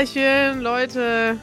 Grüßerchen, 0.00 0.62
Leute. 0.62 1.36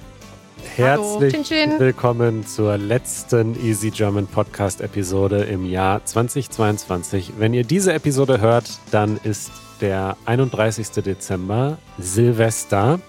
Herzlich 0.75 1.31
Chin, 1.31 1.43
chin. 1.43 1.79
willkommen 1.79 2.43
zur 2.43 2.75
letzten 2.79 3.53
Easy 3.63 3.91
German 3.91 4.25
Podcast 4.25 4.81
Episode 4.81 5.43
im 5.43 5.63
Jahr 5.63 6.03
2022. 6.03 7.33
Wenn 7.37 7.53
ihr 7.53 7.63
diese 7.63 7.93
Episode 7.93 8.41
hört, 8.41 8.67
dann 8.89 9.19
ist 9.23 9.51
der 9.79 10.17
31. 10.25 10.89
Dezember 11.03 11.77
Silvester 11.99 12.99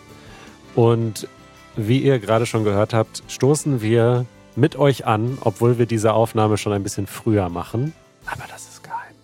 und 0.75 1.27
wie 1.77 2.01
ihr 2.01 2.19
gerade 2.19 2.45
schon 2.45 2.65
gehört 2.65 2.93
habt, 2.93 3.23
stoßen 3.29 3.81
wir 3.81 4.27
mit 4.55 4.77
euch 4.77 5.07
an, 5.07 5.39
obwohl 5.41 5.79
wir 5.79 5.87
diese 5.87 6.13
Aufnahme 6.13 6.59
schon 6.59 6.75
ein 6.75 6.83
bisschen 6.83 7.07
früher 7.07 7.49
machen. 7.49 7.95
Aber 8.27 8.45
das 8.51 8.69
ist 8.69 8.85
geheim. 8.85 9.15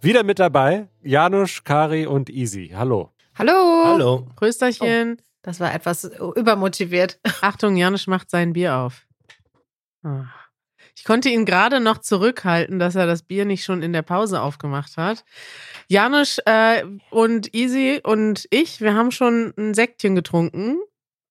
Wieder 0.00 0.22
mit 0.22 0.38
dabei 0.38 0.86
Janusz, 1.02 1.64
Kari 1.64 2.06
und 2.06 2.30
Easy. 2.30 2.70
Hallo. 2.76 3.10
Hallo. 3.34 3.82
Hallo. 3.86 4.26
Grüßerchen. 4.36 5.18
Das 5.42 5.60
war 5.60 5.74
etwas 5.74 6.04
übermotiviert. 6.04 7.20
Achtung, 7.40 7.76
Janusz 7.76 8.06
macht 8.06 8.30
sein 8.30 8.52
Bier 8.52 8.76
auf. 8.76 9.06
Ah. 10.02 10.24
Ich 10.96 11.04
konnte 11.04 11.28
ihn 11.28 11.44
gerade 11.44 11.78
noch 11.78 11.98
zurückhalten, 11.98 12.78
dass 12.80 12.96
er 12.96 13.06
das 13.06 13.22
Bier 13.22 13.44
nicht 13.44 13.64
schon 13.64 13.82
in 13.82 13.92
der 13.92 14.02
Pause 14.02 14.42
aufgemacht 14.42 14.96
hat. 14.96 15.24
Janusz 15.86 16.40
äh, 16.44 16.82
und 17.10 17.54
Easy 17.54 18.00
und 18.02 18.46
ich, 18.50 18.80
wir 18.80 18.94
haben 18.94 19.12
schon 19.12 19.54
ein 19.56 19.74
Säckchen 19.74 20.16
getrunken 20.16 20.78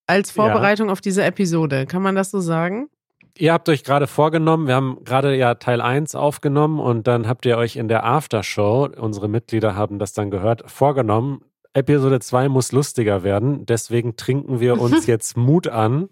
als 0.08 0.32
Vorbereitung 0.32 0.90
auf 0.90 1.02
diese 1.02 1.24
Episode. 1.24 1.86
Kann 1.86 2.02
man 2.02 2.16
das 2.16 2.32
so 2.32 2.40
sagen? 2.40 2.90
Ihr 3.38 3.53
habt 3.53 3.70
euch 3.70 3.84
gerade 3.84 4.08
vorgenommen, 4.08 4.68
wir 4.68 4.74
haben 4.74 5.03
gerade 5.03 5.36
ja 5.36 5.56
Teil 5.56 5.81
1 5.81 6.16
aufgenommen 6.16 6.80
und 6.80 7.06
dann 7.06 7.28
habt 7.28 7.46
ihr 7.46 7.58
euch 7.58 7.76
in 7.76 7.88
der 7.88 8.03
Aftershow, 8.03 8.90
unsere 8.98 9.28
Mitglieder 9.28 9.76
haben 9.76 10.00
das 10.00 10.14
dann 10.14 10.31
gehört, 10.31 10.72
vorgenommen, 10.72 11.42
Episode 11.73 12.20
2 12.20 12.50
muss 12.50 12.72
lustiger 12.72 13.23
werden, 13.23 13.66
deswegen 13.66 14.16
trinken 14.16 14.60
wir 14.60 14.78
uns 14.80 15.06
jetzt 15.08 15.38
Mut 15.38 15.68
an. 15.68 16.09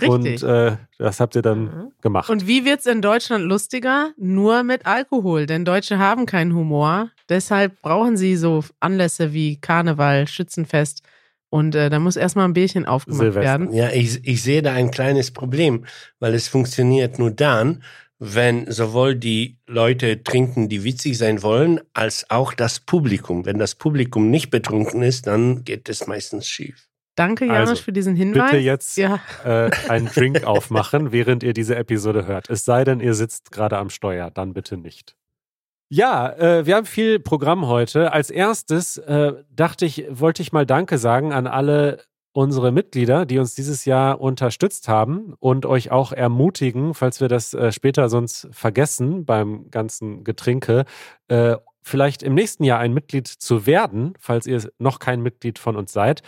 Richtig. 0.00 0.42
Und 0.42 0.42
äh, 0.42 0.76
das 0.98 1.18
habt 1.20 1.34
ihr 1.34 1.42
dann 1.42 1.64
Mhm. 1.64 1.92
gemacht. 2.02 2.28
Und 2.28 2.46
wie 2.46 2.66
wird's 2.66 2.84
in 2.84 3.00
Deutschland 3.00 3.44
lustiger? 3.44 4.10
Nur 4.18 4.62
mit 4.62 4.84
Alkohol, 4.84 5.46
denn 5.46 5.64
Deutsche 5.64 5.98
haben 5.98 6.26
keinen 6.26 6.54
Humor. 6.54 7.10
Deshalb 7.30 7.80
brauchen 7.80 8.16
sie 8.18 8.36
so 8.36 8.62
Anlässe 8.80 9.32
wie 9.32 9.58
Karneval, 9.58 10.26
Schützenfest. 10.28 11.02
Und 11.48 11.74
äh, 11.74 11.88
da 11.88 11.98
muss 11.98 12.16
erstmal 12.16 12.44
ein 12.46 12.52
Bierchen 12.52 12.84
aufgemacht 12.84 13.20
Silvester. 13.20 13.40
werden. 13.42 13.72
Ja, 13.72 13.88
ich, 13.90 14.26
ich 14.28 14.42
sehe 14.42 14.60
da 14.60 14.72
ein 14.72 14.90
kleines 14.90 15.30
Problem, 15.30 15.86
weil 16.20 16.34
es 16.34 16.48
funktioniert 16.48 17.18
nur 17.18 17.30
dann, 17.30 17.82
wenn 18.18 18.70
sowohl 18.70 19.14
die 19.14 19.58
Leute 19.66 20.22
trinken, 20.22 20.68
die 20.68 20.84
witzig 20.84 21.18
sein 21.18 21.42
wollen, 21.42 21.80
als 21.92 22.30
auch 22.30 22.54
das 22.54 22.80
Publikum. 22.80 23.44
Wenn 23.44 23.58
das 23.58 23.74
Publikum 23.74 24.30
nicht 24.30 24.50
betrunken 24.50 25.02
ist, 25.02 25.26
dann 25.26 25.64
geht 25.64 25.88
es 25.88 26.06
meistens 26.06 26.48
schief. 26.48 26.88
Danke, 27.14 27.46
Janusz, 27.46 27.70
Also, 27.70 27.82
für 27.82 27.92
diesen 27.92 28.14
Hinweis. 28.14 28.50
Bitte 28.50 28.62
jetzt 28.62 28.96
Ja, 28.98 29.20
äh, 29.44 29.70
einen 29.88 30.06
Drink 30.06 30.44
aufmachen, 30.46 31.12
während 31.12 31.42
ihr 31.42 31.54
diese 31.54 31.74
Episode 31.76 32.26
hört. 32.26 32.50
Es 32.50 32.64
sei 32.64 32.84
denn, 32.84 33.00
ihr 33.00 33.14
sitzt 33.14 33.52
gerade 33.52 33.78
am 33.78 33.90
Steuer, 33.90 34.30
dann 34.30 34.52
bitte 34.52 34.76
nicht. 34.76 35.16
Ja, 35.88 36.30
äh, 36.32 36.66
wir 36.66 36.76
haben 36.76 36.86
viel 36.86 37.20
Programm 37.20 37.66
heute. 37.68 38.12
Als 38.12 38.30
erstes 38.30 38.98
äh, 38.98 39.32
dachte 39.50 39.86
ich, 39.86 40.04
wollte 40.10 40.42
ich 40.42 40.52
mal 40.52 40.66
Danke 40.66 40.98
sagen 40.98 41.32
an 41.32 41.46
alle 41.46 42.02
unsere 42.36 42.70
Mitglieder, 42.70 43.24
die 43.24 43.38
uns 43.38 43.54
dieses 43.54 43.86
Jahr 43.86 44.20
unterstützt 44.20 44.88
haben 44.88 45.32
und 45.40 45.64
euch 45.64 45.90
auch 45.90 46.12
ermutigen, 46.12 46.92
falls 46.92 47.18
wir 47.22 47.28
das 47.28 47.54
äh, 47.54 47.72
später 47.72 48.10
sonst 48.10 48.48
vergessen 48.50 49.24
beim 49.24 49.70
ganzen 49.70 50.22
Getränke, 50.22 50.84
äh, 51.28 51.56
vielleicht 51.82 52.22
im 52.22 52.34
nächsten 52.34 52.64
Jahr 52.64 52.78
ein 52.78 52.92
Mitglied 52.92 53.26
zu 53.26 53.64
werden, 53.64 54.12
falls 54.18 54.46
ihr 54.46 54.70
noch 54.78 54.98
kein 54.98 55.22
Mitglied 55.22 55.58
von 55.58 55.76
uns 55.76 55.94
seid. 55.94 56.22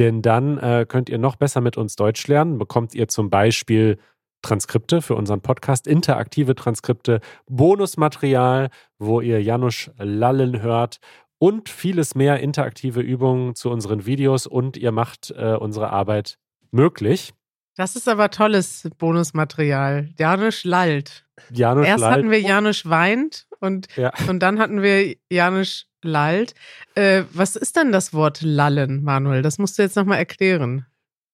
Denn 0.00 0.20
dann 0.20 0.58
äh, 0.58 0.84
könnt 0.88 1.08
ihr 1.08 1.18
noch 1.18 1.36
besser 1.36 1.60
mit 1.60 1.76
uns 1.76 1.94
Deutsch 1.94 2.26
lernen. 2.26 2.58
Bekommt 2.58 2.92
ihr 2.94 3.06
zum 3.06 3.30
Beispiel 3.30 3.98
Transkripte 4.42 5.00
für 5.00 5.14
unseren 5.14 5.42
Podcast, 5.42 5.86
interaktive 5.86 6.56
Transkripte, 6.56 7.20
Bonusmaterial, 7.46 8.70
wo 8.98 9.20
ihr 9.20 9.40
Janusz 9.40 9.92
lallen 9.98 10.60
hört 10.60 10.98
und 11.42 11.68
vieles 11.68 12.14
mehr 12.14 12.38
interaktive 12.38 13.00
Übungen 13.00 13.56
zu 13.56 13.68
unseren 13.68 14.06
Videos 14.06 14.46
und 14.46 14.76
ihr 14.76 14.92
macht 14.92 15.32
äh, 15.36 15.56
unsere 15.56 15.90
Arbeit 15.90 16.38
möglich. 16.70 17.34
das 17.74 17.96
ist 17.96 18.08
aber 18.08 18.30
tolles 18.30 18.88
Bonusmaterial. 18.98 20.10
Janusz 20.16 20.62
lallt. 20.62 21.26
Janusz 21.50 21.84
Erst 21.88 22.02
lallt. 22.02 22.14
hatten 22.14 22.30
wir 22.30 22.38
Janusz 22.40 22.86
weint 22.86 23.48
und, 23.58 23.88
Ja. 23.96 24.12
und 24.28 24.38
dann 24.38 24.60
hatten 24.60 24.82
wir 24.82 25.16
Janusz 25.32 25.86
lallt. 26.04 26.54
Äh, 26.94 27.24
was 27.32 27.56
ist 27.56 27.74
denn 27.74 27.90
das 27.90 28.14
Wort 28.14 28.40
lallen, 28.42 29.02
Manuel? 29.02 29.42
Das 29.42 29.58
musst 29.58 29.76
du 29.76 29.82
jetzt 29.82 29.96
nochmal 29.96 30.18
erklären. 30.18 30.86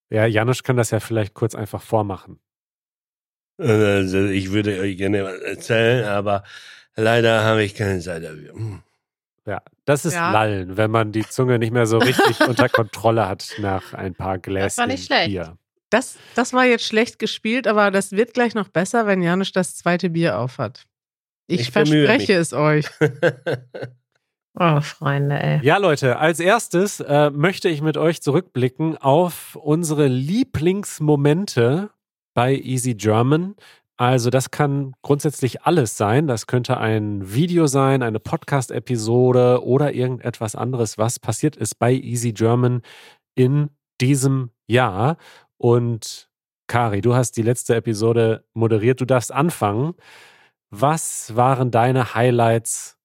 Ja, 0.08 0.24
Janusz 0.24 0.62
kann 0.62 0.78
das 0.78 0.90
ja 0.90 1.00
vielleicht 1.00 1.34
kurz 1.34 1.54
einfach 1.54 1.82
vormachen. 1.82 2.40
Also 3.58 4.24
ich 4.24 4.52
würde 4.52 4.80
euch 4.80 4.96
gerne 4.96 5.22
was 5.24 5.38
erzählen, 5.42 6.06
aber 6.06 6.44
leider 6.96 7.44
habe 7.44 7.62
ich 7.62 7.74
keine 7.74 8.00
Zeit 8.00 8.24
dafür. 8.24 8.54
Hm. 8.54 8.82
Ja, 9.48 9.62
das 9.86 10.04
ist 10.04 10.12
Ja. 10.12 10.30
Lallen, 10.30 10.76
wenn 10.76 10.90
man 10.90 11.10
die 11.10 11.26
Zunge 11.26 11.58
nicht 11.58 11.72
mehr 11.72 11.86
so 11.86 11.96
richtig 11.96 12.40
unter 12.48 12.68
Kontrolle 12.68 13.26
hat 13.26 13.54
nach 13.58 13.94
ein 13.94 14.14
paar 14.14 14.38
Gläschen 14.38 14.76
war 14.76 14.86
nicht 14.86 15.06
schlecht. 15.06 15.28
Bier. 15.28 15.56
Das, 15.88 16.18
das 16.34 16.52
war 16.52 16.66
jetzt 16.66 16.84
schlecht 16.84 17.18
gespielt, 17.18 17.66
aber 17.66 17.90
das 17.90 18.12
wird 18.12 18.34
gleich 18.34 18.54
noch 18.54 18.68
besser, 18.68 19.06
wenn 19.06 19.22
Janusz 19.22 19.52
das 19.52 19.74
zweite 19.74 20.10
Bier 20.10 20.38
aufhat. 20.38 20.84
Ich, 21.46 21.60
Ich 21.60 21.70
verspreche 21.70 22.34
es 22.34 22.52
euch. 22.52 22.86
Oh, 24.60 24.80
Freunde, 24.80 25.40
ey. 25.40 25.60
Ja, 25.62 25.76
Leute, 25.76 26.18
als 26.18 26.40
erstes 26.40 26.98
äh, 26.98 27.30
möchte 27.30 27.68
ich 27.68 27.80
mit 27.80 27.96
euch 27.96 28.20
zurückblicken 28.20 28.96
auf 28.96 29.54
unsere 29.54 30.08
Lieblingsmomente 30.08 31.90
bei 32.34 32.56
Easy 32.56 32.94
German. 32.94 33.54
Also 33.98 34.30
das 34.30 34.52
kann 34.52 34.94
grundsätzlich 35.02 35.62
alles 35.62 35.96
sein. 35.96 36.28
Das 36.28 36.46
könnte 36.46 36.78
ein 36.78 37.34
Video 37.34 37.66
sein, 37.66 38.04
eine 38.04 38.20
Podcast-Episode 38.20 39.64
oder 39.64 39.92
irgendetwas 39.92 40.54
anderes, 40.54 40.98
was 40.98 41.18
passiert 41.18 41.56
ist 41.56 41.80
bei 41.80 41.92
Easy 41.92 42.32
German 42.32 42.82
in 43.34 43.70
diesem 44.00 44.50
Jahr. 44.68 45.16
Und 45.56 46.30
Kari, 46.68 47.00
du 47.00 47.16
hast 47.16 47.32
die 47.32 47.42
letzte 47.42 47.74
Episode 47.74 48.44
moderiert. 48.54 49.00
Du 49.00 49.04
darfst 49.04 49.32
anfangen. 49.32 49.94
Was 50.70 51.34
waren 51.34 51.72
deine 51.72 52.14
Highlights 52.14 52.98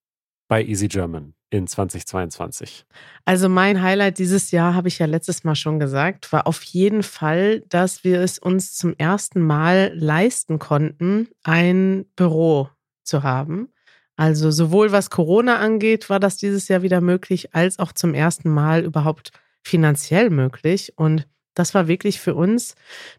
bei 0.48 0.64
Easy 0.64 0.90
German 0.90 1.34
in 1.54 1.68
2022? 1.68 2.86
Also 3.26 3.50
mein 3.50 3.82
Highlight 3.82 4.18
dieses 4.18 4.52
Jahr, 4.52 4.74
habe 4.74 4.88
ich 4.88 5.00
ja 5.00 5.06
letztes 5.06 5.44
Mal 5.44 5.56
schon 5.56 5.80
gesagt, 5.80 6.32
war 6.32 6.48
auf 6.48 6.64
jeden 6.64 7.04
Fall, 7.04 7.62
dass 7.70 8.04
wir 8.04 8.22
es 8.22 8.40
uns 8.40 8.76
zum 8.76 8.96
ersten 8.98 9.42
Mal 9.42 9.92
leisten 9.96 10.60
konnten, 10.60 11.28
ein 11.44 12.06
Büro 12.16 12.70
zu 13.04 13.24
haben. 13.24 13.70
Also 14.16 14.52
sowohl 14.52 14.92
was 14.92 15.10
Corona 15.10 15.58
angeht, 15.58 16.10
war 16.10 16.20
das 16.20 16.38
dieses 16.38 16.68
Jahr 16.68 16.82
wieder 16.82 17.02
möglich, 17.02 17.56
als 17.56 17.80
auch 17.80 17.92
zum 17.92 18.14
ersten 18.14 18.50
Mal 18.50 18.84
überhaupt 18.84 19.32
finanziell 19.64 20.30
möglich. 20.30 20.94
Und 20.98 21.28
das 21.54 21.74
war 21.74 21.88
wirklich 21.88 22.20
für 22.20 22.36
uns 22.36 22.76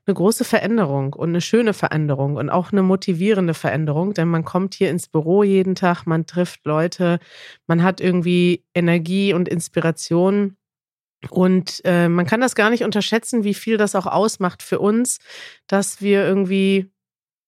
eine 0.06 0.14
große 0.14 0.44
Veränderung 0.44 1.12
und 1.12 1.30
eine 1.30 1.40
schöne 1.40 1.72
Veränderung 1.72 2.36
und 2.36 2.50
auch 2.50 2.72
eine 2.72 2.82
motivierende 2.82 3.54
Veränderung, 3.54 4.14
denn 4.14 4.28
man 4.28 4.44
kommt 4.44 4.74
hier 4.74 4.90
ins 4.90 5.08
Büro 5.08 5.42
jeden 5.42 5.74
Tag, 5.74 6.04
man 6.06 6.26
trifft 6.26 6.64
Leute, 6.64 7.18
man 7.66 7.82
hat 7.82 8.00
irgendwie 8.00 8.64
Energie 8.74 9.32
und 9.32 9.48
Inspiration. 9.48 10.56
Und 11.30 11.80
äh, 11.84 12.08
man 12.08 12.26
kann 12.26 12.42
das 12.42 12.54
gar 12.54 12.68
nicht 12.68 12.84
unterschätzen, 12.84 13.44
wie 13.44 13.54
viel 13.54 13.78
das 13.78 13.94
auch 13.94 14.06
ausmacht 14.06 14.62
für 14.62 14.78
uns, 14.78 15.20
dass 15.66 16.02
wir 16.02 16.22
irgendwie, 16.22 16.90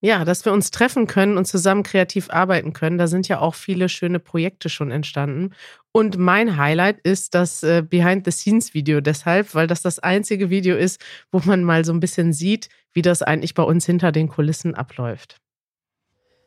ja, 0.06 0.24
dass 0.24 0.44
wir 0.44 0.52
uns 0.52 0.70
treffen 0.70 1.08
können 1.08 1.36
und 1.36 1.46
zusammen 1.46 1.82
kreativ 1.82 2.30
arbeiten 2.30 2.72
können. 2.72 2.96
Da 2.96 3.08
sind 3.08 3.26
ja 3.26 3.40
auch 3.40 3.56
viele 3.56 3.88
schöne 3.88 4.20
Projekte 4.20 4.68
schon 4.68 4.92
entstanden. 4.92 5.52
Und 5.90 6.16
mein 6.16 6.56
Highlight 6.56 7.00
ist 7.00 7.34
das 7.34 7.64
äh, 7.64 7.82
Behind-the-Scenes-Video 7.82 9.00
deshalb, 9.00 9.54
weil 9.54 9.66
das 9.66 9.82
das 9.82 9.98
einzige 9.98 10.48
Video 10.48 10.76
ist, 10.76 11.00
wo 11.32 11.40
man 11.44 11.64
mal 11.64 11.84
so 11.84 11.92
ein 11.92 11.98
bisschen 11.98 12.32
sieht, 12.32 12.68
wie 12.92 13.02
das 13.02 13.22
eigentlich 13.22 13.54
bei 13.54 13.64
uns 13.64 13.84
hinter 13.84 14.12
den 14.12 14.28
Kulissen 14.28 14.76
abläuft. 14.76 15.38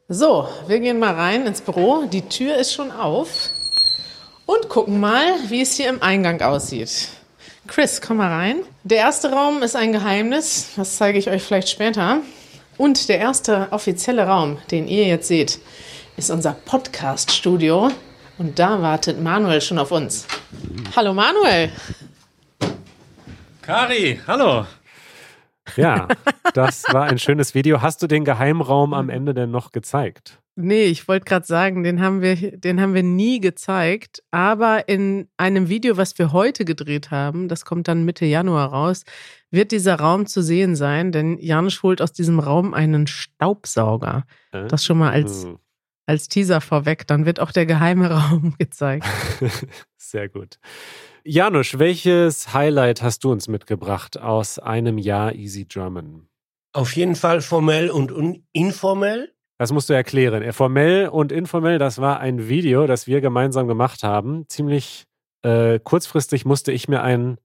So, 0.07 0.47
wir 0.67 0.79
gehen 0.79 0.97
mal 0.97 1.13
rein 1.13 1.45
ins 1.45 1.59
Büro. 1.59 2.05
Die 2.05 2.21
Tür 2.29 2.55
ist 2.55 2.73
schon 2.73 2.91
auf. 2.91 3.49
Und 4.45 4.69
gucken 4.69 5.01
mal, 5.01 5.33
wie 5.49 5.61
es 5.61 5.75
hier 5.75 5.89
im 5.89 6.01
Eingang 6.01 6.41
aussieht. 6.41 7.09
Chris, 7.67 7.99
komm 7.99 8.17
mal 8.17 8.31
rein. 8.31 8.61
Der 8.83 8.99
erste 8.99 9.31
Raum 9.31 9.61
ist 9.63 9.75
ein 9.75 9.91
Geheimnis. 9.91 10.69
Das 10.77 10.95
zeige 10.95 11.19
ich 11.19 11.29
euch 11.29 11.43
vielleicht 11.43 11.69
später. 11.69 12.21
Und 12.79 13.09
der 13.09 13.19
erste 13.19 13.67
offizielle 13.71 14.25
Raum, 14.25 14.57
den 14.71 14.87
ihr 14.87 15.05
jetzt 15.05 15.27
seht, 15.27 15.59
ist 16.15 16.31
unser 16.31 16.53
Podcast-Studio. 16.53 17.91
Und 18.37 18.57
da 18.57 18.81
wartet 18.81 19.21
Manuel 19.21 19.59
schon 19.59 19.77
auf 19.77 19.91
uns. 19.91 20.25
Hallo 20.95 21.13
Manuel. 21.13 21.73
Kari, 23.61 24.21
hallo. 24.25 24.65
Ja, 25.75 26.07
das 26.53 26.85
war 26.93 27.03
ein 27.03 27.19
schönes 27.19 27.53
Video. 27.53 27.81
Hast 27.81 28.01
du 28.01 28.07
den 28.07 28.23
Geheimraum 28.23 28.93
am 28.93 29.09
Ende 29.09 29.33
denn 29.33 29.51
noch 29.51 29.73
gezeigt? 29.73 30.39
Nee, 30.61 30.85
ich 30.85 31.07
wollte 31.07 31.23
gerade 31.23 31.45
sagen, 31.45 31.83
den 31.83 32.01
haben, 32.01 32.21
wir, 32.21 32.35
den 32.57 32.81
haben 32.81 32.93
wir 32.93 33.01
nie 33.03 33.39
gezeigt. 33.39 34.21
Aber 34.29 34.89
in 34.89 35.29
einem 35.37 35.69
Video, 35.69 35.95
was 35.95 36.17
wir 36.19 36.33
heute 36.33 36.65
gedreht 36.65 37.11
haben, 37.11 37.47
das 37.47 37.63
kommt 37.63 37.87
dann 37.87 38.03
Mitte 38.03 38.25
Januar 38.25 38.67
raus, 38.73 39.03
wird 39.51 39.71
dieser 39.71 39.95
Raum 39.95 40.25
zu 40.25 40.41
sehen 40.41 40.75
sein, 40.75 41.13
denn 41.13 41.37
Janusz 41.37 41.81
holt 41.81 42.01
aus 42.01 42.11
diesem 42.11 42.39
Raum 42.39 42.73
einen 42.73 43.07
Staubsauger. 43.07 44.25
Das 44.51 44.83
schon 44.83 44.97
mal 44.97 45.11
als, 45.11 45.45
Hm. 45.45 45.59
als 46.05 46.27
Teaser 46.27 46.59
vorweg. 46.59 47.07
Dann 47.07 47.25
wird 47.25 47.39
auch 47.39 47.53
der 47.53 47.65
geheime 47.65 48.09
Raum 48.11 48.55
gezeigt. 48.59 49.05
Sehr 49.97 50.27
gut. 50.27 50.59
Janusz, 51.23 51.79
welches 51.79 52.53
Highlight 52.53 53.01
hast 53.01 53.23
du 53.23 53.31
uns 53.31 53.47
mitgebracht 53.47 54.19
aus 54.19 54.59
einem 54.59 54.97
Jahr 54.97 55.35
Easy 55.35 55.63
German? 55.63 56.27
Auf 56.73 56.95
jeden 56.97 57.15
Fall 57.15 57.39
formell 57.39 57.89
und 57.89 58.11
un 58.11 58.45
informell. 58.51 59.33
Das 59.59 59.73
musst 59.73 59.89
du 59.89 59.93
erklären. 59.93 60.53
Formell 60.53 61.09
und 61.09 61.33
informell, 61.33 61.79
das 61.79 61.99
war 61.99 62.21
ein 62.21 62.47
Video, 62.47 62.87
das 62.87 63.07
wir 63.07 63.19
gemeinsam 63.19 63.67
gemacht 63.67 64.03
haben. 64.03 64.45
Ziemlich 64.47 65.03
äh, 65.43 65.79
kurzfristig 65.79 66.45
musste 66.45 66.71
ich 66.71 66.87
mir 66.87 67.03
ein 67.03 67.37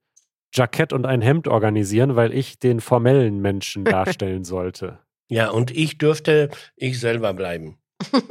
Jackett 0.54 0.92
und 0.92 1.06
ein 1.06 1.22
Hemd 1.22 1.48
organisieren, 1.48 2.14
weil 2.14 2.32
ich 2.32 2.60
den 2.60 2.80
formellen 2.80 3.40
Menschen 3.40 3.84
darstellen 3.84 4.44
sollte. 4.44 5.00
Ja, 5.28 5.50
und 5.50 5.72
ich 5.72 5.98
dürfte 5.98 6.50
ich 6.76 7.00
selber 7.00 7.34
bleiben. 7.34 7.78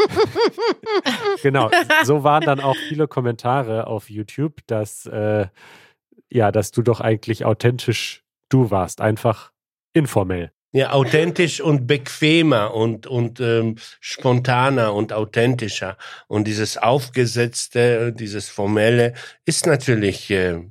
Genau, 1.42 1.70
so 2.04 2.24
waren 2.24 2.44
dann 2.46 2.62
auch 2.62 2.76
viele 2.88 3.08
Kommentare 3.08 3.88
auf 3.88 4.10
YouTube, 4.10 4.60
dass 4.68 5.06
äh, 5.08 5.48
ja, 6.32 6.52
dass 6.52 6.72
du 6.72 6.84
doch 6.84 7.02
eigentlich 7.02 7.44
authentisch 7.44 8.24
du 8.48 8.72
warst, 8.72 9.02
einfach 9.02 9.52
informell. 9.94 10.53
Ja, 10.76 10.92
authentisch 10.92 11.62
und 11.62 11.86
bequemer 11.86 12.74
und, 12.74 13.06
und 13.06 13.40
ähm, 13.40 13.76
spontaner 14.00 14.94
und 14.94 15.14
authentischer. 15.14 15.98
Und 16.28 16.46
dieses 16.48 16.78
Aufgesetzte, 16.78 18.12
dieses 18.12 18.50
Formelle 18.50 19.14
ist 19.46 19.68
natürlich 19.68 20.32
äh, 20.32 20.62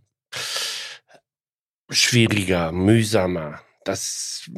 schwieriger, 1.90 2.72
mühsamer. 2.72 3.60
Das 3.84 4.50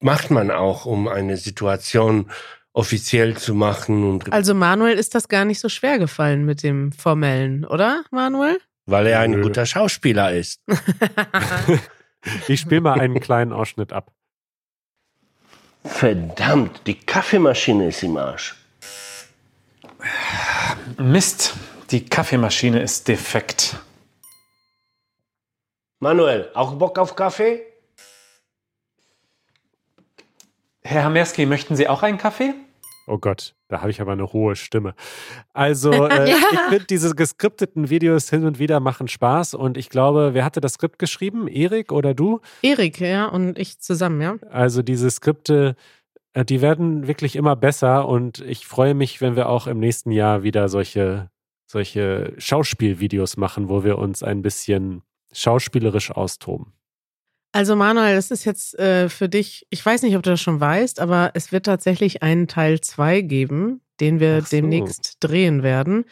macht 0.00 0.30
man 0.30 0.50
auch, 0.50 0.86
um 0.86 1.06
eine 1.08 1.36
Situation 1.36 2.30
offiziell 2.72 3.36
zu 3.36 3.54
machen 3.54 4.02
und 4.02 4.32
Also 4.32 4.54
Manuel 4.54 4.98
ist 4.98 5.14
das 5.14 5.28
gar 5.28 5.44
nicht 5.44 5.60
so 5.60 5.68
schwer 5.68 6.00
gefallen 6.00 6.44
mit 6.44 6.64
dem 6.64 6.90
Formellen, 6.90 7.64
oder 7.64 8.04
Manuel? 8.10 8.58
weil 8.86 9.06
er 9.06 9.20
ein 9.20 9.30
Nö. 9.30 9.42
guter 9.42 9.66
Schauspieler 9.66 10.32
ist. 10.32 10.60
Ich 12.48 12.60
spiele 12.60 12.80
mal 12.80 12.98
einen 12.98 13.20
kleinen 13.20 13.52
Ausschnitt 13.52 13.92
ab. 13.92 14.10
Verdammt, 15.84 16.80
die 16.86 16.98
Kaffeemaschine 16.98 17.88
ist 17.88 18.02
im 18.02 18.16
Arsch. 18.16 18.56
Mist, 20.98 21.54
die 21.90 22.06
Kaffeemaschine 22.06 22.80
ist 22.82 23.06
defekt. 23.06 23.76
Manuel, 26.00 26.50
auch 26.54 26.74
Bock 26.74 26.98
auf 26.98 27.14
Kaffee? 27.14 27.62
Herr 30.82 31.04
Hamerski, 31.04 31.46
möchten 31.46 31.76
Sie 31.76 31.88
auch 31.88 32.02
einen 32.02 32.18
Kaffee? 32.18 32.54
Oh 33.06 33.18
Gott, 33.18 33.54
da 33.68 33.80
habe 33.80 33.90
ich 33.90 34.00
aber 34.00 34.12
eine 34.12 34.32
hohe 34.32 34.56
Stimme. 34.56 34.94
Also, 35.52 35.92
äh, 36.08 36.30
ich 36.30 36.58
finde, 36.68 36.84
diese 36.86 37.14
geskripteten 37.14 37.90
Videos 37.90 38.30
hin 38.30 38.44
und 38.44 38.58
wieder 38.58 38.80
machen 38.80 39.08
Spaß 39.08 39.54
und 39.54 39.76
ich 39.76 39.90
glaube, 39.90 40.30
wer 40.32 40.44
hatte 40.44 40.60
das 40.60 40.74
Skript 40.74 40.98
geschrieben? 40.98 41.46
Erik 41.46 41.92
oder 41.92 42.14
du? 42.14 42.40
Erik, 42.62 43.00
ja, 43.00 43.26
und 43.26 43.58
ich 43.58 43.80
zusammen, 43.80 44.20
ja. 44.20 44.36
Also 44.50 44.82
diese 44.82 45.10
Skripte, 45.10 45.76
äh, 46.32 46.44
die 46.44 46.62
werden 46.62 47.06
wirklich 47.06 47.36
immer 47.36 47.56
besser 47.56 48.08
und 48.08 48.40
ich 48.40 48.66
freue 48.66 48.94
mich, 48.94 49.20
wenn 49.20 49.36
wir 49.36 49.48
auch 49.48 49.66
im 49.66 49.80
nächsten 49.80 50.10
Jahr 50.10 50.42
wieder 50.42 50.68
solche, 50.68 51.30
solche 51.66 52.32
Schauspielvideos 52.38 53.36
machen, 53.36 53.68
wo 53.68 53.84
wir 53.84 53.98
uns 53.98 54.22
ein 54.22 54.40
bisschen 54.40 55.02
schauspielerisch 55.32 56.10
austoben. 56.10 56.72
Also 57.54 57.76
Manuel, 57.76 58.16
das 58.16 58.32
ist 58.32 58.44
jetzt 58.44 58.76
äh, 58.80 59.08
für 59.08 59.28
dich, 59.28 59.64
ich 59.70 59.86
weiß 59.86 60.02
nicht, 60.02 60.16
ob 60.16 60.24
du 60.24 60.30
das 60.30 60.40
schon 60.40 60.58
weißt, 60.58 60.98
aber 60.98 61.30
es 61.34 61.52
wird 61.52 61.66
tatsächlich 61.66 62.20
einen 62.20 62.48
Teil 62.48 62.80
2 62.80 63.20
geben, 63.20 63.80
den 64.00 64.18
wir 64.18 64.40
so. 64.40 64.48
demnächst 64.50 65.18
drehen 65.20 65.62
werden. 65.62 66.04